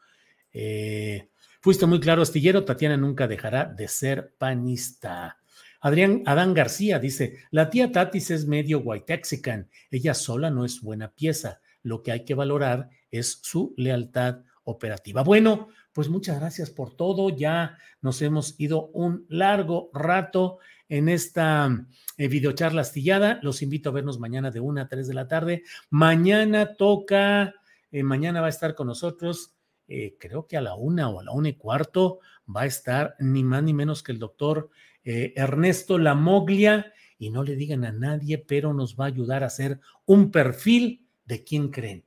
Eh, 0.53 1.29
fuiste 1.61 1.85
muy 1.85 1.99
claro, 1.99 2.21
astillero, 2.21 2.65
Tatiana 2.65 2.97
nunca 2.97 3.27
dejará 3.27 3.65
de 3.65 3.87
ser 3.87 4.33
panista. 4.37 5.37
Adrián 5.81 6.23
Adán 6.25 6.53
García 6.53 6.99
dice, 6.99 7.37
la 7.49 7.69
tía 7.69 7.91
Tatis 7.91 8.29
es 8.31 8.45
medio 8.45 8.79
whitexican, 8.79 9.69
ella 9.89 10.13
sola 10.13 10.51
no 10.51 10.63
es 10.63 10.81
buena 10.81 11.11
pieza, 11.11 11.59
lo 11.81 12.03
que 12.03 12.11
hay 12.11 12.23
que 12.23 12.35
valorar 12.35 12.89
es 13.09 13.39
su 13.41 13.73
lealtad 13.77 14.41
operativa. 14.63 15.23
Bueno, 15.23 15.69
pues 15.93 16.09
muchas 16.09 16.39
gracias 16.39 16.69
por 16.69 16.95
todo. 16.95 17.29
Ya 17.29 17.77
nos 18.01 18.21
hemos 18.21 18.59
ido 18.59 18.87
un 18.87 19.25
largo 19.29 19.89
rato 19.93 20.59
en 20.87 21.09
esta 21.09 21.85
eh, 22.17 22.27
videocharla 22.27 22.81
astillada. 22.81 23.39
Los 23.41 23.61
invito 23.61 23.89
a 23.89 23.93
vernos 23.93 24.19
mañana 24.19 24.51
de 24.51 24.59
una 24.59 24.83
a 24.83 24.87
tres 24.87 25.07
de 25.07 25.13
la 25.13 25.27
tarde. 25.27 25.63
Mañana 25.89 26.75
toca, 26.75 27.55
eh, 27.91 28.03
mañana 28.03 28.41
va 28.41 28.47
a 28.47 28.51
estar 28.51 28.75
con 28.75 28.87
nosotros, 28.87 29.55
eh, 29.91 30.17
creo 30.19 30.47
que 30.47 30.57
a 30.57 30.61
la 30.61 30.75
una 30.75 31.09
o 31.09 31.19
a 31.19 31.23
la 31.23 31.31
una 31.31 31.49
y 31.49 31.53
cuarto 31.53 32.19
va 32.53 32.61
a 32.61 32.65
estar 32.65 33.15
ni 33.19 33.43
más 33.43 33.63
ni 33.63 33.73
menos 33.73 34.03
que 34.03 34.11
el 34.11 34.19
doctor 34.19 34.69
Ernesto 35.03 35.97
Lamoglia. 35.97 36.93
Y 37.17 37.29
no 37.29 37.43
le 37.43 37.55
digan 37.55 37.85
a 37.85 37.91
nadie, 37.91 38.37
pero 38.37 38.73
nos 38.73 38.95
va 38.95 39.05
a 39.05 39.07
ayudar 39.07 39.43
a 39.43 39.47
hacer 39.47 39.79
un 40.05 40.31
perfil 40.31 41.07
de 41.25 41.43
quién 41.43 41.69
creen 41.69 42.03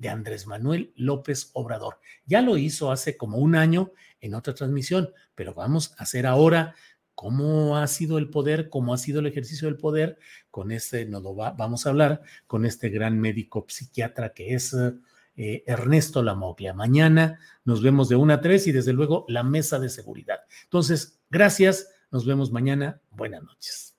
de 0.00 0.08
Andrés 0.08 0.46
Manuel 0.46 0.92
López 0.96 1.50
Obrador. 1.52 2.00
Ya 2.24 2.40
lo 2.40 2.56
hizo 2.56 2.90
hace 2.90 3.18
como 3.18 3.36
un 3.36 3.54
año 3.54 3.92
en 4.20 4.34
otra 4.34 4.54
transmisión, 4.54 5.12
pero 5.34 5.52
vamos 5.52 5.92
a 5.98 6.04
hacer 6.04 6.26
ahora 6.26 6.74
cómo 7.14 7.76
ha 7.76 7.86
sido 7.86 8.16
el 8.16 8.30
poder, 8.30 8.70
cómo 8.70 8.94
ha 8.94 8.98
sido 8.98 9.20
el 9.20 9.26
ejercicio 9.26 9.68
del 9.68 9.76
poder 9.76 10.18
con 10.50 10.72
este, 10.72 11.04
no 11.04 11.20
lo 11.20 11.34
vamos 11.34 11.84
a 11.84 11.90
hablar 11.90 12.22
con 12.46 12.64
este 12.64 12.88
gran 12.88 13.20
médico 13.20 13.66
psiquiatra 13.68 14.32
que 14.32 14.54
es 14.54 14.74
eh, 15.42 15.64
Ernesto 15.66 16.22
Lamoglia. 16.22 16.74
Mañana 16.74 17.38
nos 17.64 17.82
vemos 17.82 18.10
de 18.10 18.16
una 18.16 18.34
a 18.34 18.40
tres 18.42 18.66
y 18.66 18.72
desde 18.72 18.92
luego 18.92 19.24
la 19.26 19.42
mesa 19.42 19.78
de 19.78 19.88
seguridad. 19.88 20.40
Entonces, 20.64 21.18
gracias, 21.30 21.88
nos 22.10 22.26
vemos 22.26 22.52
mañana. 22.52 23.00
Buenas 23.10 23.42
noches. 23.42 23.94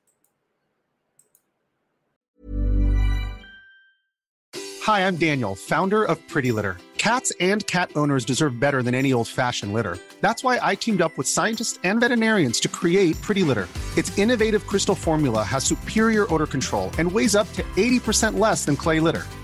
Hi, 4.84 5.02
I'm 5.02 5.16
Daniel, 5.16 5.56
founder 5.56 6.04
of 6.04 6.18
Pretty 6.28 6.52
Litter. 6.52 6.78
Cats 7.00 7.34
and 7.40 7.66
cat 7.66 7.90
owners 7.96 8.24
deserve 8.24 8.60
better 8.60 8.84
than 8.84 8.94
any 8.94 9.12
old-fashioned 9.12 9.74
litter. 9.74 9.98
That's 10.22 10.44
why 10.44 10.60
I 10.62 10.76
teamed 10.76 11.02
up 11.02 11.18
with 11.18 11.28
scientists 11.28 11.80
and 11.84 12.00
veterinarians 12.00 12.60
to 12.60 12.68
create 12.68 13.20
Pretty 13.24 13.42
Litter. 13.42 13.68
Its 13.98 14.16
innovative 14.20 14.68
crystal 14.68 14.94
formula 14.94 15.42
has 15.44 15.64
superior 15.64 16.32
odor 16.32 16.46
control 16.46 16.92
and 17.00 17.12
weighs 17.12 17.36
up 17.36 17.52
to 17.54 17.64
80% 17.78 18.38
less 18.38 18.66
than 18.66 18.76
clay 18.76 19.00
litter. 19.00 19.26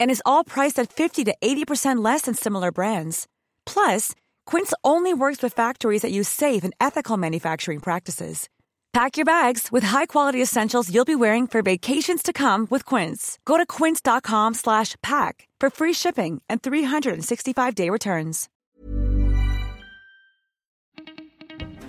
And 0.00 0.10
is 0.10 0.22
all 0.24 0.44
priced 0.44 0.78
at 0.78 0.92
50 0.92 1.24
to 1.24 1.34
80% 1.42 2.02
less 2.02 2.22
than 2.22 2.34
similar 2.34 2.72
brands. 2.72 3.26
Plus, 3.66 4.14
Quince 4.46 4.72
only 4.82 5.12
works 5.12 5.42
with 5.42 5.52
factories 5.52 6.02
that 6.02 6.12
use 6.12 6.28
safe 6.28 6.64
and 6.64 6.72
ethical 6.80 7.16
manufacturing 7.16 7.80
practices. 7.80 8.48
Pack 8.94 9.16
your 9.16 9.24
bags 9.24 9.72
with 9.72 9.82
high-quality 9.82 10.40
essentials 10.40 10.88
you'll 10.88 11.04
be 11.04 11.16
wearing 11.16 11.48
for 11.48 11.62
vacations 11.62 12.22
to 12.22 12.32
come 12.32 12.68
with 12.70 12.84
Quince. 12.84 13.40
Go 13.44 13.56
to 13.56 13.66
quince.com 13.66 14.54
slash 14.54 14.94
pack 15.02 15.48
for 15.58 15.68
free 15.68 15.92
shipping 15.92 16.40
and 16.48 16.62
365-day 16.62 17.90
returns. 17.90 18.48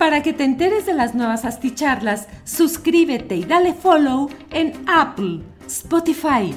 Para 0.00 0.20
que 0.20 0.32
te 0.32 0.42
enteres 0.42 0.84
de 0.84 0.94
las 0.94 1.14
nuevas 1.14 1.44
asticharlas, 1.44 2.26
suscríbete 2.44 3.36
y 3.36 3.44
dale 3.44 3.72
follow 3.72 4.28
en 4.50 4.72
Apple, 4.88 5.42
Spotify, 5.68 6.56